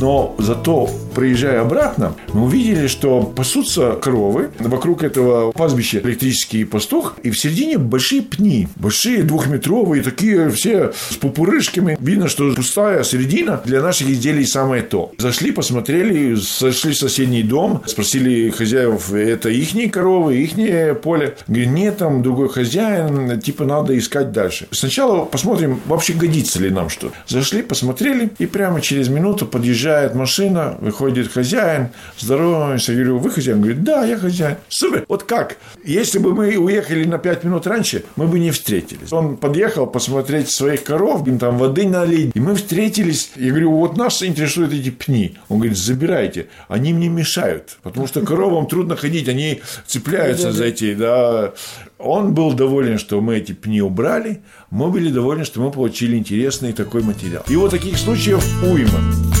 но 0.00 0.34
зато 0.38 0.90
проезжая 1.14 1.62
обратно, 1.62 2.14
мы 2.32 2.44
увидели, 2.44 2.86
что 2.86 3.22
пасутся 3.22 3.92
коровы, 3.92 4.50
вокруг 4.60 5.02
этого 5.02 5.52
пастбища 5.52 5.98
электрический 5.98 6.64
пастух, 6.64 7.16
и 7.22 7.30
в 7.30 7.38
середине 7.38 7.78
большие 7.78 8.22
пни, 8.22 8.68
большие 8.76 9.22
двухметровые, 9.22 10.02
такие 10.02 10.50
все 10.50 10.92
с 11.10 11.16
пупырышками. 11.16 11.96
Видно, 12.00 12.28
что 12.28 12.52
пустая 12.54 13.02
середина 13.02 13.60
для 13.64 13.82
наших 13.82 14.10
изделий 14.10 14.46
самое 14.46 14.82
то. 14.82 15.12
Зашли, 15.18 15.50
посмотрели, 15.50 16.34
зашли 16.34 16.92
в 16.92 16.98
соседний 16.98 17.42
дом, 17.42 17.82
спросили 17.86 18.50
хозяев, 18.50 19.12
это 19.12 19.48
ихние 19.48 19.90
коровы, 19.90 20.36
ихнее 20.36 20.94
поле. 20.94 21.36
Говорит, 21.48 21.70
нет, 21.70 21.96
там 21.98 22.22
другой 22.22 22.48
хозяин, 22.48 23.40
типа 23.40 23.64
надо 23.68 23.96
искать 23.96 24.32
дальше. 24.32 24.66
Сначала 24.72 25.24
посмотрим, 25.24 25.80
вообще 25.86 26.14
годится 26.14 26.58
ли 26.60 26.70
нам 26.70 26.88
что. 26.88 27.12
Зашли, 27.26 27.62
посмотрели, 27.62 28.30
и 28.38 28.46
прямо 28.46 28.80
через 28.80 29.08
минуту 29.08 29.46
подъезжает 29.46 30.14
машина, 30.14 30.76
выходит 30.80 31.30
хозяин, 31.30 31.88
здороваемся, 32.18 32.94
говорю, 32.94 33.18
вы 33.18 33.30
хозяин? 33.30 33.60
Говорит, 33.60 33.84
да, 33.84 34.04
я 34.04 34.16
хозяин. 34.16 34.56
Супер, 34.68 35.04
вот 35.08 35.22
как? 35.22 35.58
Если 35.84 36.18
бы 36.18 36.34
мы 36.34 36.56
уехали 36.56 37.04
на 37.04 37.18
5 37.18 37.44
минут 37.44 37.66
раньше, 37.66 38.04
мы 38.16 38.26
бы 38.26 38.38
не 38.38 38.50
встретились. 38.50 39.12
Он 39.12 39.36
подъехал 39.36 39.86
посмотреть 39.86 40.50
своих 40.50 40.82
коров, 40.82 41.26
им 41.28 41.38
там 41.38 41.58
воды 41.58 41.86
налить, 41.86 42.32
и 42.34 42.40
мы 42.40 42.54
встретились. 42.54 43.30
Я 43.36 43.50
говорю, 43.50 43.72
вот 43.72 43.96
нас 43.96 44.22
интересуют 44.22 44.72
эти 44.72 44.90
пни. 44.90 45.36
Он 45.48 45.58
говорит, 45.58 45.76
забирайте, 45.76 46.46
они 46.68 46.92
мне 46.92 47.08
мешают, 47.08 47.78
потому 47.82 48.06
что 48.06 48.22
коровам 48.22 48.66
трудно 48.66 48.96
ходить, 48.96 49.28
они 49.28 49.60
цепляются 49.86 50.52
за 50.52 50.64
эти, 50.64 50.94
да. 50.94 51.52
Он 51.98 52.32
был 52.32 52.52
доволен, 52.52 52.96
что 52.98 53.20
мы 53.20 53.36
эти 53.36 53.52
пни 53.52 53.82
убрали, 53.82 54.42
мы 54.70 54.88
были 54.90 55.10
довольны, 55.10 55.44
что 55.44 55.60
мы 55.60 55.72
получили 55.72 56.16
интересный 56.16 56.72
такой 56.72 57.02
материал. 57.02 57.42
И 57.48 57.56
вот 57.56 57.72
таких 57.72 57.98
случаев 57.98 58.44
уйма. 58.62 59.37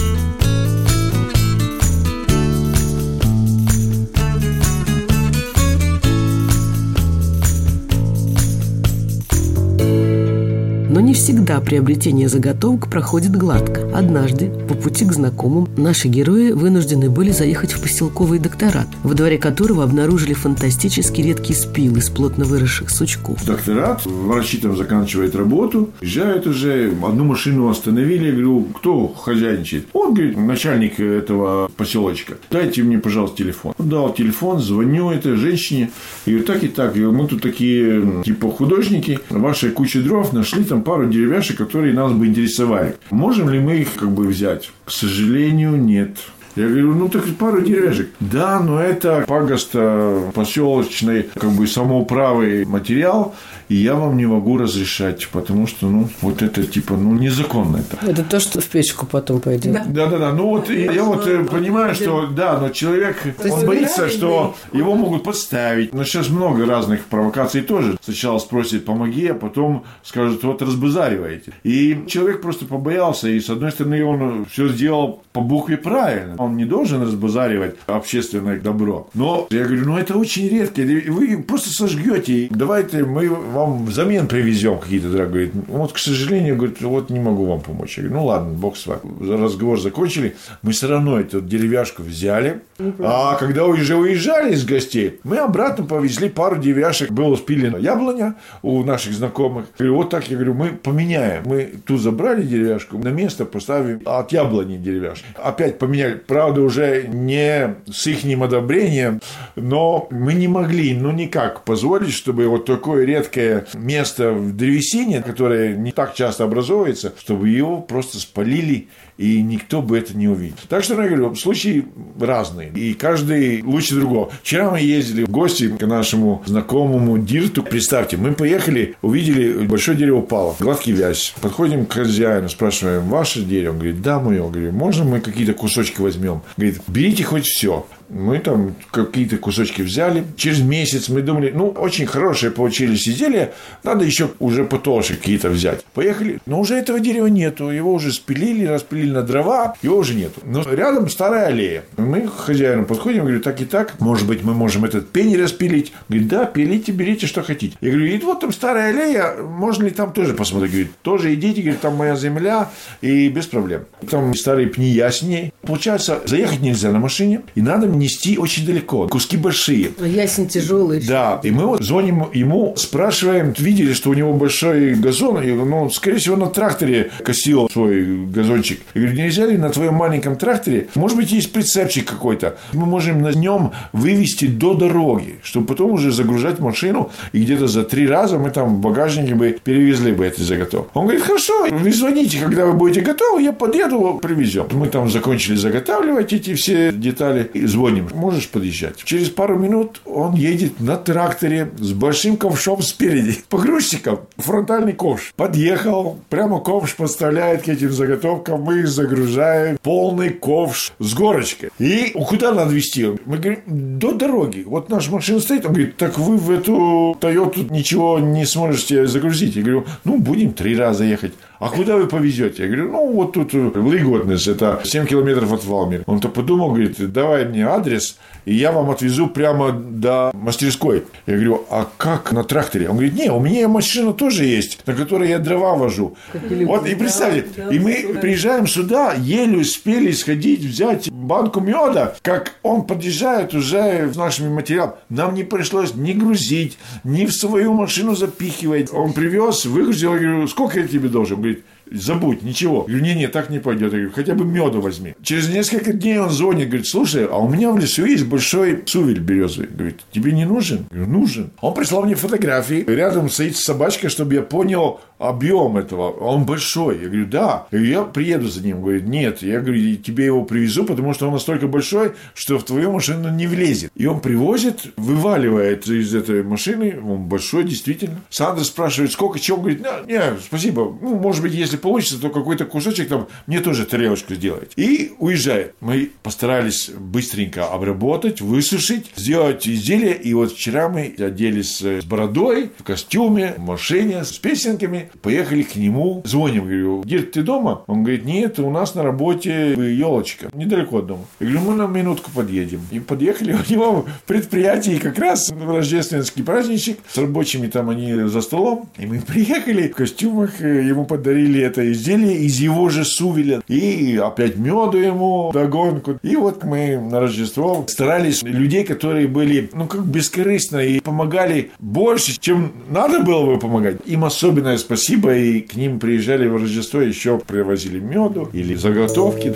Всегда 11.18 11.60
приобретение 11.60 12.28
заготовок 12.28 12.88
проходит 12.88 13.32
гладко. 13.32 13.90
Однажды, 13.92 14.50
по 14.68 14.74
пути 14.74 15.04
к 15.04 15.12
знакомым, 15.12 15.68
наши 15.76 16.06
герои 16.06 16.52
вынуждены 16.52 17.10
были 17.10 17.32
заехать 17.32 17.72
в 17.72 17.82
поселковый 17.82 18.38
докторат, 18.38 18.86
во 19.02 19.14
дворе 19.14 19.36
которого 19.36 19.82
обнаружили 19.82 20.32
фантастически 20.32 21.20
редкий 21.20 21.54
спил 21.54 21.96
из 21.96 22.08
плотно 22.08 22.44
выросших 22.44 22.88
сучков. 22.88 23.44
Докторат, 23.44 24.06
врачи 24.06 24.58
там 24.58 24.76
заканчивают 24.76 25.34
работу, 25.34 25.90
приезжают 25.98 26.46
уже, 26.46 26.92
одну 27.02 27.24
машину 27.24 27.68
остановили, 27.68 28.30
говорю, 28.30 28.68
кто 28.76 29.08
хозяйничает? 29.08 29.88
Он 29.94 30.14
говорит, 30.14 30.38
начальник 30.38 31.00
этого 31.00 31.68
поселочка, 31.76 32.34
дайте 32.48 32.84
мне, 32.84 32.98
пожалуйста, 32.98 33.38
телефон. 33.38 33.74
Он 33.76 33.88
дал 33.88 34.14
телефон, 34.14 34.60
звоню 34.60 35.10
этой 35.10 35.34
женщине, 35.34 35.90
и 36.26 36.30
говорю, 36.30 36.46
так 36.46 36.62
и 36.62 36.68
так, 36.68 36.94
говорю, 36.94 37.10
мы 37.10 37.26
тут 37.26 37.42
такие, 37.42 38.22
типа, 38.24 38.52
художники, 38.52 39.18
вашей 39.30 39.70
куче 39.70 40.00
дров 40.00 40.32
нашли 40.32 40.62
там 40.62 40.82
пару 40.82 41.07
деревяшек, 41.10 41.56
которые 41.56 41.94
нас 41.94 42.12
бы 42.12 42.26
интересовали. 42.26 42.96
Можем 43.10 43.50
ли 43.50 43.58
мы 43.58 43.78
их 43.78 43.94
как 43.94 44.10
бы 44.10 44.26
взять? 44.26 44.70
К 44.84 44.90
сожалению, 44.90 45.76
нет. 45.76 46.18
Я 46.58 46.68
говорю, 46.68 46.94
ну 46.94 47.08
так 47.08 47.24
пару 47.36 47.60
деревяшек. 47.60 48.10
Да, 48.20 48.60
но 48.60 48.80
это 48.80 49.24
пагоста 49.26 50.32
поселочный, 50.34 51.24
как 51.34 51.50
бы 51.50 51.66
самоуправый 51.66 52.64
материал, 52.64 53.34
и 53.68 53.76
я 53.76 53.94
вам 53.94 54.16
не 54.16 54.26
могу 54.26 54.58
разрешать, 54.58 55.28
потому 55.28 55.66
что, 55.66 55.88
ну, 55.88 56.08
вот 56.22 56.42
это 56.42 56.64
типа, 56.64 56.94
ну, 56.94 57.14
незаконно 57.14 57.78
это. 57.78 57.98
Это 58.10 58.24
то, 58.24 58.40
что 58.40 58.60
в 58.60 58.66
печку 58.66 59.06
потом 59.06 59.40
пойдет. 59.40 59.72
Да. 59.72 59.84
Да, 59.86 60.06
да, 60.06 60.18
да. 60.18 60.32
Ну 60.32 60.48
вот 60.48 60.70
и 60.70 60.82
я 60.82 61.04
вот 61.04 61.26
э, 61.26 61.44
понимаю, 61.44 61.94
что 61.94 62.26
да, 62.26 62.58
но 62.58 62.70
человек, 62.70 63.22
он 63.44 63.66
боится, 63.66 64.08
что 64.08 64.56
его 64.72 64.94
могут 64.94 65.24
подставить. 65.24 65.94
Но 65.94 66.04
сейчас 66.04 66.28
много 66.28 66.66
разных 66.66 67.04
провокаций 67.04 67.60
тоже. 67.62 67.98
Сначала 68.02 68.38
спросит, 68.38 68.84
помоги, 68.84 69.26
а 69.28 69.34
потом 69.34 69.84
скажут, 70.02 70.42
вот 70.44 70.62
разбазариваете. 70.62 71.52
И 71.62 72.04
человек 72.06 72.40
просто 72.40 72.64
побоялся, 72.64 73.28
и 73.28 73.38
с 73.38 73.50
одной 73.50 73.70
стороны 73.70 74.04
он 74.04 74.46
все 74.46 74.68
сделал 74.68 75.22
по 75.32 75.40
букве 75.40 75.76
правильно. 75.76 76.36
Он 76.38 76.47
не 76.56 76.64
должен 76.64 77.02
разбазаривать 77.02 77.76
общественное 77.86 78.58
добро. 78.58 79.08
Но 79.14 79.46
я 79.50 79.64
говорю, 79.64 79.86
ну 79.86 79.98
это 79.98 80.16
очень 80.16 80.48
редко. 80.48 80.82
И 80.82 81.10
Вы 81.10 81.42
просто 81.42 81.70
сожгете. 81.70 82.48
Давайте 82.50 83.04
мы 83.04 83.28
вам 83.28 83.86
взамен 83.86 84.26
привезем 84.26 84.78
какие-то 84.78 85.10
дрова. 85.10 85.28
Говорит, 85.28 85.52
вот, 85.66 85.92
к 85.92 85.98
сожалению, 85.98 86.56
говорит, 86.56 86.80
вот 86.80 87.10
не 87.10 87.20
могу 87.20 87.44
вам 87.46 87.60
помочь. 87.60 87.98
Я 87.98 88.04
говорю, 88.04 88.20
ну 88.20 88.26
ладно, 88.26 88.52
бог 88.54 88.76
с 88.76 88.86
вами. 88.86 89.00
Разговор 89.20 89.80
закончили. 89.80 90.36
Мы 90.62 90.72
все 90.72 90.88
равно 90.88 91.20
эту 91.20 91.40
деревяшку 91.40 92.02
взяли. 92.02 92.60
А 92.98 93.36
когда 93.36 93.66
уже 93.66 93.96
уезжали 93.96 94.52
из 94.52 94.64
гостей, 94.64 95.20
мы 95.24 95.38
обратно 95.38 95.84
повезли 95.84 96.28
пару 96.28 96.56
деревяшек. 96.56 97.10
Было 97.10 97.36
спилено 97.36 97.76
яблоня 97.78 98.36
у 98.62 98.82
наших 98.84 99.14
знакомых. 99.14 99.66
Я 99.78 99.86
говорю, 99.86 99.96
вот 99.96 100.10
так, 100.10 100.28
я 100.28 100.36
говорю, 100.36 100.54
мы 100.54 100.68
поменяем. 100.70 101.42
Мы 101.46 101.70
ту 101.84 101.96
забрали 101.96 102.42
деревяшку, 102.42 102.98
на 102.98 103.08
место 103.08 103.44
поставим 103.44 104.00
от 104.04 104.32
яблони 104.32 104.76
деревяшку. 104.76 105.26
Опять 105.42 105.78
поменяли. 105.78 106.14
Правда, 106.38 106.60
уже 106.60 107.08
не 107.08 107.74
с 107.90 108.06
их 108.06 108.24
одобрением, 108.40 109.20
но 109.56 110.06
мы 110.12 110.34
не 110.34 110.46
могли, 110.46 110.94
ну 110.94 111.10
никак 111.10 111.64
позволить, 111.64 112.12
чтобы 112.12 112.46
вот 112.46 112.64
такое 112.64 113.04
редкое 113.04 113.66
место 113.74 114.30
в 114.30 114.54
древесине, 114.54 115.20
которое 115.20 115.74
не 115.74 115.90
так 115.90 116.14
часто 116.14 116.44
образовывается, 116.44 117.12
чтобы 117.18 117.48
его 117.48 117.80
просто 117.80 118.20
спалили 118.20 118.86
и 119.18 119.42
никто 119.42 119.82
бы 119.82 119.98
это 119.98 120.16
не 120.16 120.28
увидел. 120.28 120.56
Так 120.68 120.84
что, 120.84 120.94
я 121.02 121.08
говорю, 121.08 121.34
случаи 121.34 121.84
разные, 122.18 122.70
и 122.70 122.94
каждый 122.94 123.62
лучше 123.62 123.96
другого. 123.96 124.30
Вчера 124.42 124.70
мы 124.70 124.80
ездили 124.80 125.24
в 125.24 125.28
гости 125.28 125.76
к 125.76 125.86
нашему 125.86 126.42
знакомому 126.46 127.18
Дирту. 127.18 127.62
Представьте, 127.62 128.16
мы 128.16 128.32
поехали, 128.32 128.94
увидели 129.02 129.66
большое 129.66 129.96
дерево 129.96 130.18
упало, 130.18 130.56
гладкий 130.60 130.92
вязь. 130.92 131.34
Подходим 131.42 131.84
к 131.84 131.92
хозяину, 131.92 132.48
спрашиваем, 132.48 133.08
ваше 133.08 133.42
дерево? 133.42 133.72
Он 133.72 133.78
говорит, 133.78 134.00
да, 134.00 134.20
мое. 134.20 134.48
Говорю, 134.48 134.72
можно 134.72 135.04
мы 135.04 135.20
какие-то 135.20 135.52
кусочки 135.52 136.00
возьмем? 136.00 136.42
Говорит, 136.56 136.80
берите 136.86 137.24
хоть 137.24 137.44
все. 137.44 137.86
Мы 138.08 138.38
там 138.38 138.74
какие-то 138.90 139.36
кусочки 139.36 139.82
взяли. 139.82 140.24
Через 140.36 140.60
месяц 140.60 141.08
мы 141.08 141.22
думали, 141.22 141.52
ну, 141.54 141.68
очень 141.68 142.06
хорошие 142.06 142.50
получились 142.50 143.08
изделия, 143.08 143.52
надо 143.82 144.04
еще 144.04 144.30
уже 144.38 144.64
потолще 144.64 145.14
какие-то 145.14 145.50
взять. 145.50 145.84
Поехали, 145.94 146.38
но 146.46 146.60
уже 146.60 146.76
этого 146.76 147.00
дерева 147.00 147.26
нету, 147.26 147.70
его 147.70 147.92
уже 147.92 148.12
спилили, 148.12 148.64
распилили 148.64 149.10
на 149.10 149.22
дрова, 149.22 149.74
его 149.82 149.98
уже 149.98 150.14
нету. 150.14 150.40
Но 150.44 150.62
рядом 150.62 151.08
старая 151.08 151.48
аллея. 151.48 151.84
Мы 151.96 152.22
к 152.22 152.34
хозяину 152.34 152.84
подходим, 152.84 153.22
говорю, 153.22 153.40
так 153.40 153.60
и 153.60 153.64
так, 153.64 154.00
может 154.00 154.26
быть, 154.26 154.42
мы 154.42 154.54
можем 154.54 154.84
этот 154.84 155.10
пень 155.10 155.36
распилить. 155.36 155.92
Говорит, 156.08 156.28
да, 156.28 156.44
пилите, 156.44 156.92
берите, 156.92 157.26
что 157.26 157.42
хотите. 157.42 157.76
Я 157.80 157.90
говорю, 157.90 158.06
и 158.06 158.18
вот 158.18 158.40
там 158.40 158.52
старая 158.52 158.90
аллея, 158.90 159.34
можно 159.36 159.84
ли 159.84 159.90
там 159.90 160.12
тоже 160.12 160.34
посмотреть? 160.34 160.72
Говорит, 160.72 160.90
тоже 161.02 161.34
идите, 161.34 161.60
говорит, 161.60 161.80
там 161.80 161.96
моя 161.96 162.16
земля, 162.16 162.70
и 163.00 163.28
без 163.28 163.46
проблем. 163.46 163.84
Там 164.10 164.34
старые 164.34 164.68
пни 164.68 164.86
яснее. 164.86 165.52
Получается, 165.62 166.20
заехать 166.24 166.60
нельзя 166.60 166.90
на 166.90 166.98
машине, 166.98 167.42
и 167.54 167.60
надо 167.60 167.86
нести 167.98 168.38
очень 168.38 168.66
далеко. 168.66 169.08
Куски 169.08 169.36
большие. 169.36 169.90
Ясень 170.04 170.48
тяжелый. 170.48 171.00
Да, 171.00 171.40
и 171.42 171.50
мы 171.50 171.66
вот 171.66 171.82
звоним 171.82 172.26
ему, 172.32 172.74
спрашиваем, 172.76 173.54
видели, 173.58 173.92
что 173.92 174.10
у 174.10 174.14
него 174.14 174.32
большой 174.32 174.94
газон, 174.94 175.42
и, 175.42 175.50
ну, 175.52 175.90
скорее 175.90 176.18
всего, 176.18 176.36
на 176.36 176.46
тракторе 176.46 177.10
косил 177.24 177.68
свой 177.70 178.04
газончик. 178.26 178.80
Я 178.94 179.02
говорю, 179.02 179.16
нельзя 179.16 179.46
ли 179.46 179.56
на 179.56 179.70
твоем 179.70 179.94
маленьком 179.94 180.36
тракторе, 180.36 180.88
может 180.94 181.16
быть, 181.16 181.32
есть 181.32 181.52
прицепчик 181.52 182.06
какой-то, 182.06 182.56
мы 182.72 182.86
можем 182.86 183.22
на 183.22 183.32
нем 183.32 183.72
вывести 183.92 184.46
до 184.46 184.74
дороги, 184.74 185.36
чтобы 185.42 185.66
потом 185.66 185.92
уже 185.92 186.12
загружать 186.12 186.58
машину, 186.58 187.10
и 187.32 187.42
где-то 187.42 187.66
за 187.66 187.82
три 187.82 188.06
раза 188.06 188.38
мы 188.38 188.50
там 188.50 188.76
в 188.76 188.80
багажнике 188.80 189.34
бы 189.34 189.58
перевезли 189.62 190.12
бы 190.12 190.26
эти 190.26 190.42
заготовки. 190.42 190.90
Он 190.94 191.04
говорит, 191.04 191.24
хорошо, 191.24 191.66
вы 191.70 191.92
звоните, 191.92 192.38
когда 192.38 192.66
вы 192.66 192.72
будете 192.72 193.00
готовы, 193.00 193.42
я 193.42 193.52
подъеду, 193.52 194.18
привезем. 194.22 194.66
Мы 194.72 194.88
там 194.88 195.10
закончили 195.10 195.56
заготавливать 195.56 196.32
эти 196.32 196.54
все 196.54 196.92
детали 196.92 197.50
и 197.54 197.66
звоним. 197.88 198.08
Можешь 198.14 198.48
подъезжать? 198.48 199.02
Через 199.04 199.28
пару 199.30 199.58
минут 199.58 200.00
он 200.04 200.34
едет 200.34 200.80
на 200.80 200.96
тракторе 200.96 201.70
с 201.78 201.92
большим 201.92 202.36
ковшом 202.36 202.82
спереди. 202.82 203.38
Погрузчиком. 203.48 204.20
Фронтальный 204.36 204.92
ковш. 204.92 205.32
Подъехал. 205.36 206.18
Прямо 206.28 206.60
ковш 206.60 206.96
поставляет 206.96 207.62
к 207.62 207.68
этим 207.68 207.92
заготовкам. 207.92 208.62
Мы 208.62 208.80
их 208.80 208.88
загружаем. 208.88 209.78
Полный 209.82 210.30
ковш 210.30 210.92
с 210.98 211.14
горочкой. 211.14 211.70
И 211.78 212.12
куда 212.12 212.52
надо 212.52 212.74
везти? 212.74 213.06
Мы 213.24 213.38
говорим, 213.38 213.60
до 213.66 214.12
дороги. 214.12 214.64
Вот 214.66 214.88
наша 214.88 215.10
машина 215.10 215.40
стоит. 215.40 215.66
Он 215.66 215.72
говорит, 215.72 215.96
так 215.96 216.18
вы 216.18 216.36
в 216.36 216.50
эту 216.50 217.16
Тойоту 217.20 217.62
ничего 217.70 218.18
не 218.18 218.44
сможете 218.44 219.06
загрузить. 219.06 219.56
Я 219.56 219.62
говорю, 219.62 219.86
ну, 220.04 220.18
будем 220.18 220.52
три 220.52 220.76
раза 220.76 221.04
ехать. 221.04 221.32
А 221.58 221.70
куда 221.70 221.96
вы 221.96 222.06
повезете? 222.06 222.62
Я 222.62 222.68
говорю, 222.68 222.92
ну, 222.92 223.12
вот 223.12 223.32
тут 223.32 223.52
Лиготнес, 223.52 224.46
это 224.46 224.80
7 224.84 225.06
километров 225.06 225.52
от 225.52 225.64
Валмира. 225.64 226.04
Он 226.06 226.20
то 226.20 226.28
подумал, 226.28 226.68
говорит, 226.68 227.12
давай 227.12 227.46
мне 227.46 227.66
адрес, 227.66 228.16
и 228.44 228.54
я 228.54 228.70
вам 228.70 228.90
отвезу 228.90 229.26
прямо 229.26 229.72
до 229.72 230.30
мастерской. 230.34 231.04
Я 231.26 231.34
говорю, 231.34 231.64
а 231.68 231.88
как 231.96 232.32
на 232.32 232.44
тракторе? 232.44 232.88
Он 232.88 232.96
говорит, 232.96 233.14
не, 233.14 233.30
у 233.30 233.40
меня 233.40 233.66
машина 233.68 234.12
тоже 234.12 234.44
есть, 234.44 234.86
на 234.86 234.94
которой 234.94 235.30
я 235.30 235.38
дрова 235.38 235.74
вожу. 235.74 236.16
Вот, 236.32 236.86
и 236.86 236.94
представьте, 236.94 237.44
и 237.70 237.78
мы 237.78 238.16
приезжаем 238.20 238.66
сюда, 238.66 239.14
еле 239.14 239.58
успели 239.58 240.12
сходить, 240.12 240.60
взять 240.60 241.10
банку 241.10 241.60
меда, 241.60 242.14
как 242.22 242.52
он 242.62 242.84
подъезжает 242.84 243.52
уже 243.54 244.10
с 244.12 244.16
нашими 244.16 244.48
материалами. 244.48 244.94
Нам 245.08 245.34
не 245.34 245.42
пришлось 245.42 245.94
ни 245.94 246.12
грузить, 246.12 246.78
ни 247.02 247.26
в 247.26 247.32
свою 247.32 247.74
машину 247.74 248.14
запихивать. 248.14 248.92
Он 248.92 249.12
привез, 249.12 249.66
выгрузил, 249.66 250.14
я 250.14 250.20
говорю, 250.20 250.46
сколько 250.46 250.78
я 250.78 250.86
тебе 250.86 251.08
должен? 251.08 251.47
Забудь, 251.90 252.42
ничего. 252.42 252.84
Я 252.88 252.96
говорю, 252.96 253.04
не-не, 253.04 253.28
так 253.28 253.50
не 253.50 253.58
пойдет. 253.58 253.92
Я 253.92 253.98
говорю, 253.98 254.12
хотя 254.14 254.34
бы 254.34 254.44
меду 254.44 254.80
возьми. 254.80 255.14
Через 255.22 255.48
несколько 255.48 255.92
дней 255.92 256.18
он 256.18 256.30
звонит, 256.30 256.68
говорит, 256.68 256.86
слушай, 256.86 257.26
а 257.26 257.38
у 257.38 257.48
меня 257.48 257.70
в 257.70 257.78
лесу 257.78 258.04
есть 258.04 258.26
большой 258.26 258.82
сувель 258.86 259.20
березовый. 259.20 259.68
Говорит, 259.68 260.00
тебе 260.12 260.32
не 260.32 260.44
нужен? 260.44 260.86
Я 260.90 260.98
говорю, 260.98 261.20
нужен. 261.20 261.50
Он 261.60 261.74
прислал 261.74 262.04
мне 262.04 262.14
фотографии. 262.14 262.84
Рядом 262.86 263.30
стоит 263.30 263.56
собачка, 263.56 264.08
чтобы 264.08 264.34
я 264.34 264.42
понял 264.42 265.00
объем 265.18 265.76
этого. 265.76 266.10
Он 266.10 266.44
большой. 266.44 267.00
Я 267.00 267.08
говорю, 267.08 267.26
да. 267.26 267.66
Я, 267.70 267.78
я 267.80 268.02
приеду 268.02 268.48
за 268.48 268.62
ним. 268.62 268.82
Говорит, 268.82 269.06
нет. 269.06 269.42
Я 269.42 269.60
говорю, 269.60 269.96
тебе 269.96 270.26
его 270.26 270.44
привезу, 270.44 270.84
потому 270.84 271.14
что 271.14 271.26
он 271.26 271.32
настолько 271.32 271.66
большой, 271.66 272.12
что 272.34 272.58
в 272.58 272.64
твою 272.64 272.92
машину 272.92 273.30
не 273.30 273.46
влезет. 273.46 273.90
И 273.94 274.06
он 274.06 274.20
привозит, 274.20 274.86
вываливает 274.96 275.86
из 275.88 276.14
этой 276.14 276.42
машины. 276.42 276.98
Он 277.00 277.24
большой, 277.24 277.64
действительно. 277.64 278.20
Сандра 278.30 278.64
спрашивает, 278.64 279.12
сколько 279.12 279.38
чего? 279.38 279.58
Говорит, 279.58 279.80
не, 279.80 280.12
не, 280.12 280.22
спасибо. 280.40 280.96
Ну, 281.00 281.16
может 281.16 281.42
быть, 281.42 281.54
если 281.54 281.77
получится, 281.80 282.20
то 282.20 282.30
какой-то 282.30 282.64
кусочек 282.64 283.08
там 283.08 283.28
мне 283.46 283.60
тоже 283.60 283.86
тарелочку 283.86 284.34
сделать. 284.34 284.72
И 284.76 285.12
уезжает. 285.18 285.74
Мы 285.80 286.10
постарались 286.22 286.90
быстренько 286.90 287.66
обработать, 287.66 288.40
высушить, 288.40 289.10
сделать 289.16 289.66
изделие. 289.66 290.16
И 290.16 290.34
вот 290.34 290.52
вчера 290.52 290.88
мы 290.88 291.14
оделись 291.18 291.80
с 291.80 292.04
бородой, 292.04 292.70
в 292.78 292.82
костюме, 292.84 293.54
в 293.56 293.60
машине, 293.60 294.24
с 294.24 294.32
песенками. 294.32 295.10
Поехали 295.22 295.62
к 295.62 295.76
нему. 295.76 296.22
Звоним, 296.24 296.64
говорю, 296.64 297.02
Дед, 297.04 297.32
ты 297.32 297.42
дома? 297.42 297.84
Он 297.86 298.02
говорит, 298.02 298.24
нет, 298.24 298.58
у 298.58 298.70
нас 298.70 298.94
на 298.94 299.02
работе 299.02 299.72
елочка. 299.72 300.50
Недалеко 300.52 300.98
от 300.98 301.06
дома. 301.06 301.24
Я 301.40 301.46
говорю, 301.46 301.70
мы 301.70 301.74
на 301.76 301.86
минутку 301.86 302.30
подъедем. 302.34 302.80
И 302.90 303.00
подъехали 303.00 303.52
у 303.68 303.72
него 303.72 304.02
в 304.02 304.22
предприятии 304.26 304.98
как 304.98 305.18
раз 305.18 305.50
рождественский 305.50 306.42
праздничек. 306.42 306.98
С 307.08 307.18
рабочими 307.18 307.68
там 307.68 307.90
они 307.90 308.28
за 308.28 308.40
столом. 308.40 308.88
И 308.98 309.06
мы 309.06 309.20
приехали 309.20 309.88
в 309.88 309.94
костюмах. 309.94 310.60
Ему 310.60 311.04
подарили 311.04 311.62
это 311.68 311.92
изделие 311.92 312.38
из 312.38 312.58
его 312.58 312.88
же 312.88 313.04
сувеля. 313.04 313.60
И 313.68 314.16
опять 314.16 314.56
меду 314.56 314.98
ему 314.98 315.50
догонку. 315.52 316.18
И 316.22 316.36
вот 316.36 316.64
мы 316.64 316.98
на 316.98 317.20
Рождество 317.20 317.84
старались 317.88 318.42
людей, 318.42 318.84
которые 318.84 319.28
были, 319.28 319.70
ну, 319.72 319.86
как 319.86 320.04
бескорыстно 320.04 320.78
и 320.78 321.00
помогали 321.00 321.70
больше, 321.78 322.38
чем 322.40 322.72
надо 322.88 323.20
было 323.20 323.44
бы 323.46 323.58
помогать. 323.58 323.98
Им 324.06 324.24
особенное 324.24 324.78
спасибо, 324.78 325.34
и 325.34 325.60
к 325.60 325.76
ним 325.76 325.98
приезжали 326.00 326.46
в 326.48 326.56
Рождество, 326.56 327.00
еще 327.00 327.38
привозили 327.38 328.00
меду 328.00 328.48
или 328.52 328.74
заготовки. 328.74 329.52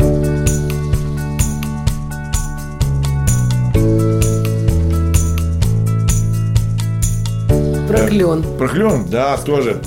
Про 7.88 8.06
клен. 8.06 8.44
Про 8.58 8.68
клен, 8.68 9.06
да, 9.10 9.36
тоже. 9.36 9.80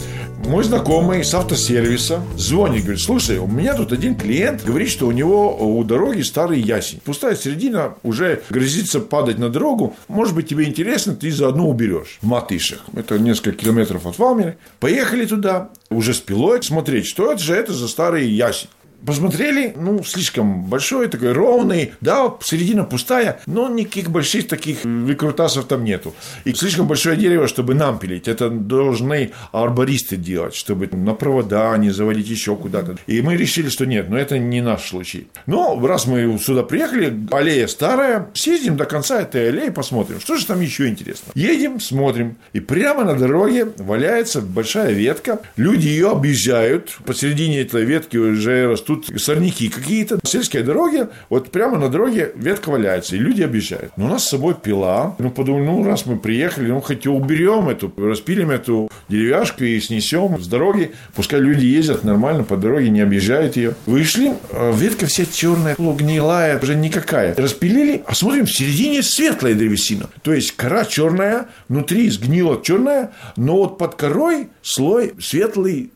Мой 0.48 0.64
знакомый 0.64 1.24
с 1.24 1.34
автосервиса 1.34 2.22
звонит, 2.38 2.84
говорит, 2.84 3.02
слушай, 3.02 3.40
у 3.40 3.48
меня 3.48 3.74
тут 3.74 3.92
один 3.92 4.16
клиент 4.16 4.64
говорит, 4.64 4.90
что 4.90 5.08
у 5.08 5.12
него 5.12 5.58
у 5.58 5.84
дороги 5.84 6.22
старый 6.22 6.62
ясень. 6.62 7.00
Пустая 7.04 7.36
середина 7.36 7.96
уже 8.04 8.44
грозится 8.50 9.00
падать 9.00 9.40
на 9.40 9.50
дорогу. 9.50 9.96
Может 10.08 10.36
быть, 10.36 10.48
тебе 10.48 10.66
интересно, 10.66 11.16
ты 11.16 11.32
заодно 11.32 11.68
уберешь 11.68 12.20
в 12.22 12.28
Матышах. 12.28 12.82
Это 12.96 13.18
несколько 13.18 13.58
километров 13.58 14.06
от 14.06 14.20
Валмира. 14.20 14.56
Поехали 14.80 15.26
туда, 15.26 15.72
уже 15.90 16.14
с 16.14 16.20
пилой, 16.20 16.62
смотреть, 16.62 17.08
что 17.08 17.32
это 17.32 17.42
же 17.42 17.56
это 17.56 17.74
за 17.74 17.88
старый 17.88 18.30
ясень. 18.30 18.70
Посмотрели, 19.06 19.74
ну, 19.76 20.04
слишком 20.04 20.64
большой, 20.66 21.08
такой 21.08 21.32
ровный, 21.32 21.94
да, 22.02 22.34
середина 22.42 22.84
пустая, 22.84 23.40
но 23.46 23.70
никаких 23.70 24.10
больших 24.10 24.48
таких 24.48 24.84
выкрутасов 24.84 25.66
там 25.66 25.84
нету. 25.84 26.14
И 26.44 26.54
слишком 26.54 26.88
большое 26.88 27.16
дерево, 27.16 27.48
чтобы 27.48 27.76
нам 27.76 28.00
пилить. 28.00 28.28
Это 28.28 28.50
должны 28.50 29.32
арбористы 29.52 30.16
делать, 30.16 30.56
чтобы 30.56 30.88
на 30.88 31.14
провода 31.14 31.78
не 31.78 31.92
заводить 31.92 32.30
еще 32.30 32.56
куда-то. 32.56 32.98
И 33.06 33.22
мы 33.22 33.36
решили, 33.36 33.70
что 33.70 33.86
нет, 33.86 34.10
но 34.10 34.18
это 34.18 34.40
не 34.40 34.62
наш 34.62 34.90
случай. 34.90 35.28
Но 35.46 35.80
раз 35.86 36.08
мы 36.08 36.38
сюда 36.40 36.64
приехали, 36.64 37.16
аллея 37.32 37.68
старая, 37.68 38.30
съездим 38.34 38.76
до 38.78 38.86
конца 38.86 39.22
этой 39.22 39.50
аллеи, 39.50 39.70
посмотрим, 39.70 40.20
что 40.20 40.38
же 40.38 40.46
там 40.46 40.62
еще 40.62 40.88
интересно. 40.88 41.32
Едем, 41.36 41.80
смотрим, 41.80 42.38
и 42.54 42.60
прямо 42.60 43.04
на 43.04 43.16
дороге 43.16 43.68
валяется 43.78 44.42
большая 44.42 44.94
ветка, 44.94 45.40
люди 45.58 45.88
ее 45.88 46.10
объезжают, 46.10 46.98
посередине 47.06 47.62
этой 47.62 47.86
ветки 47.86 48.18
уже 48.18 48.68
растут 48.68 48.85
растут 48.86 49.22
сорняки 49.22 49.70
какие-то. 49.70 50.20
Сельские 50.24 50.64
дороги, 50.64 51.08
вот 51.30 51.52
прямо 51.52 51.78
на 51.78 51.90
дороге 51.90 52.32
ветка 52.36 52.70
валяется, 52.70 53.16
и 53.16 53.20
люди 53.20 53.42
объезжают. 53.42 53.92
Но 53.98 54.06
у 54.06 54.10
нас 54.10 54.26
с 54.26 54.30
собой 54.30 54.56
пила. 54.56 55.16
Ну, 55.20 55.32
подумали, 55.32 55.66
ну, 55.66 55.84
раз 55.84 56.06
мы 56.06 56.18
приехали, 56.18 56.68
ну, 56.68 56.82
хоть 56.82 57.06
и 57.06 57.10
уберем 57.10 57.70
эту, 57.70 57.92
распилим 57.98 58.52
эту 58.52 58.90
деревяшку 59.10 59.64
и 59.64 59.80
снесем 59.80 60.42
с 60.42 60.48
дороги. 60.48 60.92
Пускай 61.16 61.40
люди 61.40 61.66
ездят 61.66 62.04
нормально 62.04 62.44
по 62.44 62.58
дороге, 62.58 62.90
не 62.90 63.02
объезжают 63.02 63.58
ее. 63.58 63.76
Вышли, 63.86 64.34
а 64.52 64.72
ветка 64.72 65.06
вся 65.08 65.26
черная, 65.26 65.76
гнилая, 65.78 66.60
уже 66.60 66.76
никакая. 66.76 67.36
Распилили, 67.36 68.04
а 68.06 68.14
смотрим, 68.14 68.46
в 68.46 68.52
середине 68.52 69.02
светлая 69.02 69.56
древесина. 69.56 70.10
То 70.22 70.34
есть 70.34 70.52
кора 70.52 70.86
черная, 70.86 71.48
внутри 71.70 72.10
сгнила 72.10 72.62
черная, 72.62 73.12
но 73.36 73.58
вот 73.58 73.78
под 73.78 73.96
корой 73.96 74.50
слой 74.62 75.14
светлый, 75.20 75.92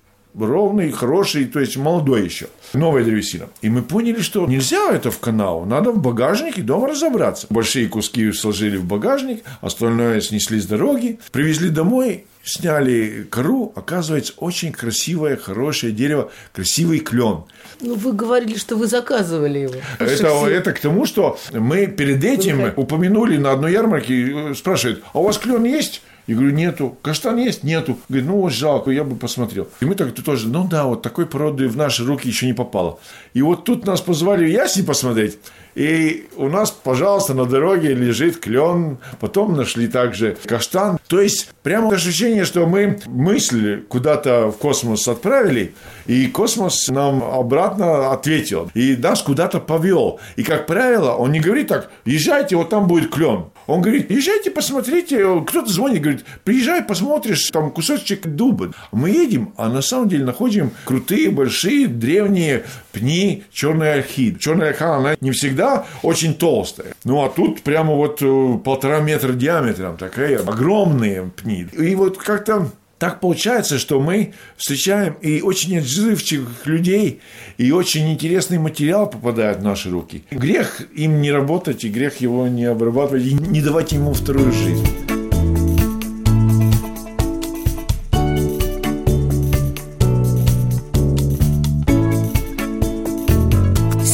ровный, 0.48 0.92
хороший, 0.92 1.46
то 1.46 1.60
есть 1.60 1.78
молодой 1.78 2.24
еще. 2.24 2.48
Новая 2.74 3.04
древесина. 3.04 3.50
И 3.62 3.70
мы 3.70 3.82
поняли, 3.82 4.22
что 4.22 4.46
нельзя 4.46 4.92
это 4.92 5.12
в 5.12 5.20
канал, 5.20 5.66
надо 5.66 5.92
в 5.92 6.00
багажнике 6.00 6.62
дома 6.62 6.88
разобраться. 6.90 7.48
Большие 7.50 7.88
куски 7.88 8.32
сложили 8.32 8.78
в 8.78 8.86
багажник, 8.86 9.44
остальное 9.62 10.22
снесли 10.22 10.60
с 10.60 10.66
дороги, 10.66 11.20
привезли 11.32 11.70
домой, 11.70 12.26
сняли 12.44 13.28
кору, 13.30 13.72
оказывается, 13.76 14.34
очень 14.38 14.72
красивое, 14.72 15.36
хорошее 15.38 15.92
дерево, 15.92 16.32
красивый 16.54 17.00
клен. 17.00 17.44
Ну, 17.82 17.96
вы 17.96 18.14
говорили, 18.14 18.58
что 18.58 18.76
вы 18.76 18.88
заказывали 18.88 19.60
его. 19.60 19.76
Это, 20.00 20.48
это 20.48 20.74
к 20.74 20.80
тому, 20.80 21.06
что 21.06 21.40
мы 21.52 21.88
перед 21.88 22.24
этим 22.24 22.74
упомянули 22.76 23.38
на 23.38 23.52
одной 23.52 23.74
ярмарке, 23.74 24.54
спрашивают, 24.56 25.04
а 25.14 25.20
у 25.20 25.24
вас 25.24 25.38
клен 25.38 25.64
есть? 25.64 26.02
Я 26.30 26.36
говорю, 26.36 26.52
нету. 26.52 26.96
Каштан 27.02 27.38
есть? 27.38 27.64
Нету. 27.64 27.98
Говорит, 28.08 28.28
ну 28.28 28.42
вот 28.42 28.54
жалко, 28.54 28.92
я 28.92 29.04
бы 29.04 29.16
посмотрел. 29.16 29.68
И 29.80 29.86
мы 29.86 29.96
так 29.96 30.14
тоже, 30.14 30.48
ну 30.48 30.68
да, 30.68 30.86
вот 30.86 31.02
такой 31.02 31.26
породы 31.26 31.68
в 31.68 31.76
наши 31.76 32.06
руки 32.06 32.28
еще 32.28 32.46
не 32.46 32.54
попало. 32.54 33.00
И 33.34 33.42
вот 33.42 33.64
тут 33.64 33.88
нас 33.88 34.00
позвали 34.00 34.46
в 34.46 34.50
Ясни 34.50 34.84
посмотреть. 34.84 35.40
И 35.74 36.28
у 36.36 36.50
нас, 36.50 36.72
пожалуйста, 36.72 37.34
на 37.34 37.46
дороге 37.46 37.94
лежит 37.94 38.38
клен, 38.38 38.98
потом 39.20 39.56
нашли 39.56 39.88
также 39.88 40.38
каштан. 40.46 41.00
То 41.08 41.22
есть, 41.22 41.50
прямо 41.64 41.94
ощущение, 41.94 42.44
что 42.46 42.66
мы 42.66 43.00
мысль 43.06 43.82
куда-то 43.88 44.52
в 44.52 44.58
космос 44.58 45.08
отправили, 45.08 45.74
и 46.06 46.28
космос 46.28 46.90
нам 46.90 47.24
обратно 47.24 48.12
ответил, 48.12 48.70
и 48.74 48.96
нас 48.98 49.22
куда-то 49.22 49.60
повел. 49.60 50.20
И, 50.36 50.44
как 50.44 50.68
правило, 50.68 51.12
он 51.12 51.32
не 51.32 51.40
говорит 51.40 51.68
так, 51.68 51.90
езжайте, 52.04 52.56
вот 52.56 52.70
там 52.70 52.88
будет 52.88 53.10
клен. 53.10 53.46
Он 53.68 53.82
говорит, 53.82 54.10
езжайте, 54.10 54.52
посмотрите. 54.52 55.24
Кто-то 55.48 55.72
звонит, 55.72 56.02
говорит, 56.02 56.19
приезжай, 56.44 56.84
посмотришь, 56.84 57.50
там 57.52 57.72
кусочек 57.72 58.28
дуба. 58.28 58.74
Мы 58.92 59.10
едем, 59.12 59.54
а 59.58 59.70
на 59.70 59.82
самом 59.82 60.10
деле 60.10 60.26
находим 60.26 60.72
крутые, 60.86 61.30
большие, 61.30 61.88
древние 61.88 62.64
пни 62.92 63.44
черной 63.52 63.94
ольхи. 63.94 64.36
Черная 64.40 64.70
ольха, 64.70 64.98
она 64.98 65.16
не 65.22 65.32
всегда 65.32 65.86
очень 66.04 66.34
толстая. 66.34 66.94
Ну, 67.04 67.24
а 67.24 67.30
тут 67.30 67.62
прямо 67.62 67.94
вот 67.96 68.22
э, 68.22 68.58
полтора 68.64 69.00
метра 69.00 69.34
диаметром, 69.34 69.98
такая 69.98 70.40
огромные 70.40 71.32
пни. 71.36 71.68
И 71.78 71.96
вот 71.96 72.18
как-то 72.18 72.72
так 73.00 73.22
получается, 73.22 73.80
что 73.80 74.02
мы 74.02 74.34
встречаем 74.58 75.14
и 75.22 75.42
очень 75.42 75.78
отзывчивых 75.80 76.66
людей, 76.66 77.22
и 77.58 77.72
очень 77.72 78.12
интересный 78.12 78.58
материал 78.58 79.10
попадает 79.10 79.60
в 79.60 79.64
наши 79.64 79.90
руки. 79.90 80.24
Грех 80.30 80.82
им 80.94 81.22
не 81.22 81.32
работать, 81.32 81.86
и 81.86 81.90
грех 81.90 82.18
его 82.18 82.48
не 82.50 82.66
обрабатывать, 82.66 83.26
и 83.26 83.34
не 83.34 83.62
давать 83.62 83.94
ему 83.94 84.14
вторую 84.14 84.52
жизнь. 84.52 84.86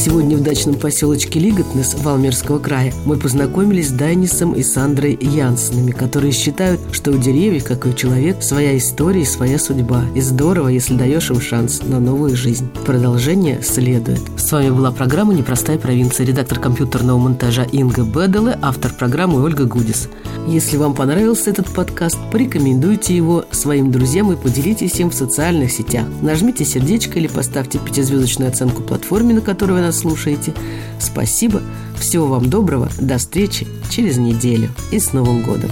Сегодня 0.06 0.36
в 0.36 0.42
дачном 0.44 0.76
поселочке 0.76 1.40
Лиготнес 1.40 1.94
Валмерского 1.94 2.60
края 2.60 2.94
мы 3.06 3.16
познакомились 3.16 3.88
с 3.88 3.90
Дайнисом 3.90 4.52
и 4.52 4.62
Сандрой 4.62 5.18
Янсенами, 5.20 5.90
которые 5.90 6.30
считают, 6.30 6.80
что 6.92 7.10
у 7.10 7.18
деревьев, 7.18 7.64
как 7.64 7.86
и 7.86 7.88
у 7.88 7.92
человека, 7.92 8.40
своя 8.40 8.78
история 8.78 9.22
и 9.22 9.24
своя 9.24 9.58
судьба. 9.58 10.04
И 10.14 10.20
здорово, 10.20 10.68
если 10.68 10.96
даешь 10.96 11.28
им 11.30 11.40
шанс 11.40 11.82
на 11.82 11.98
новую 11.98 12.36
жизнь. 12.36 12.68
Продолжение 12.84 13.60
следует. 13.62 14.20
С 14.36 14.52
вами 14.52 14.70
была 14.70 14.92
программа 14.92 15.34
«Непростая 15.34 15.76
провинция». 15.76 16.24
Редактор 16.24 16.60
компьютерного 16.60 17.18
монтажа 17.18 17.64
Инга 17.64 18.04
Беделе, 18.04 18.56
автор 18.62 18.92
программы 18.92 19.42
Ольга 19.42 19.64
Гудис. 19.64 20.08
Если 20.46 20.76
вам 20.76 20.94
понравился 20.94 21.50
этот 21.50 21.66
подкаст, 21.66 22.18
порекомендуйте 22.30 23.16
его 23.16 23.44
своим 23.50 23.90
друзьям 23.90 24.30
и 24.30 24.36
поделитесь 24.36 25.00
им 25.00 25.10
в 25.10 25.14
социальных 25.14 25.72
сетях. 25.72 26.06
Нажмите 26.22 26.64
сердечко 26.64 27.18
или 27.18 27.26
поставьте 27.26 27.80
пятизвездочную 27.80 28.50
оценку 28.50 28.84
платформе, 28.84 29.34
на 29.34 29.40
которой 29.40 29.72
вы 29.72 29.80
нас 29.80 29.95
слушаете. 29.96 30.54
Спасибо. 31.00 31.62
Всего 31.98 32.26
вам 32.26 32.48
доброго. 32.48 32.88
До 33.00 33.18
встречи 33.18 33.66
через 33.90 34.16
неделю. 34.18 34.70
И 34.92 35.00
с 35.00 35.12
Новым 35.12 35.42
годом. 35.42 35.70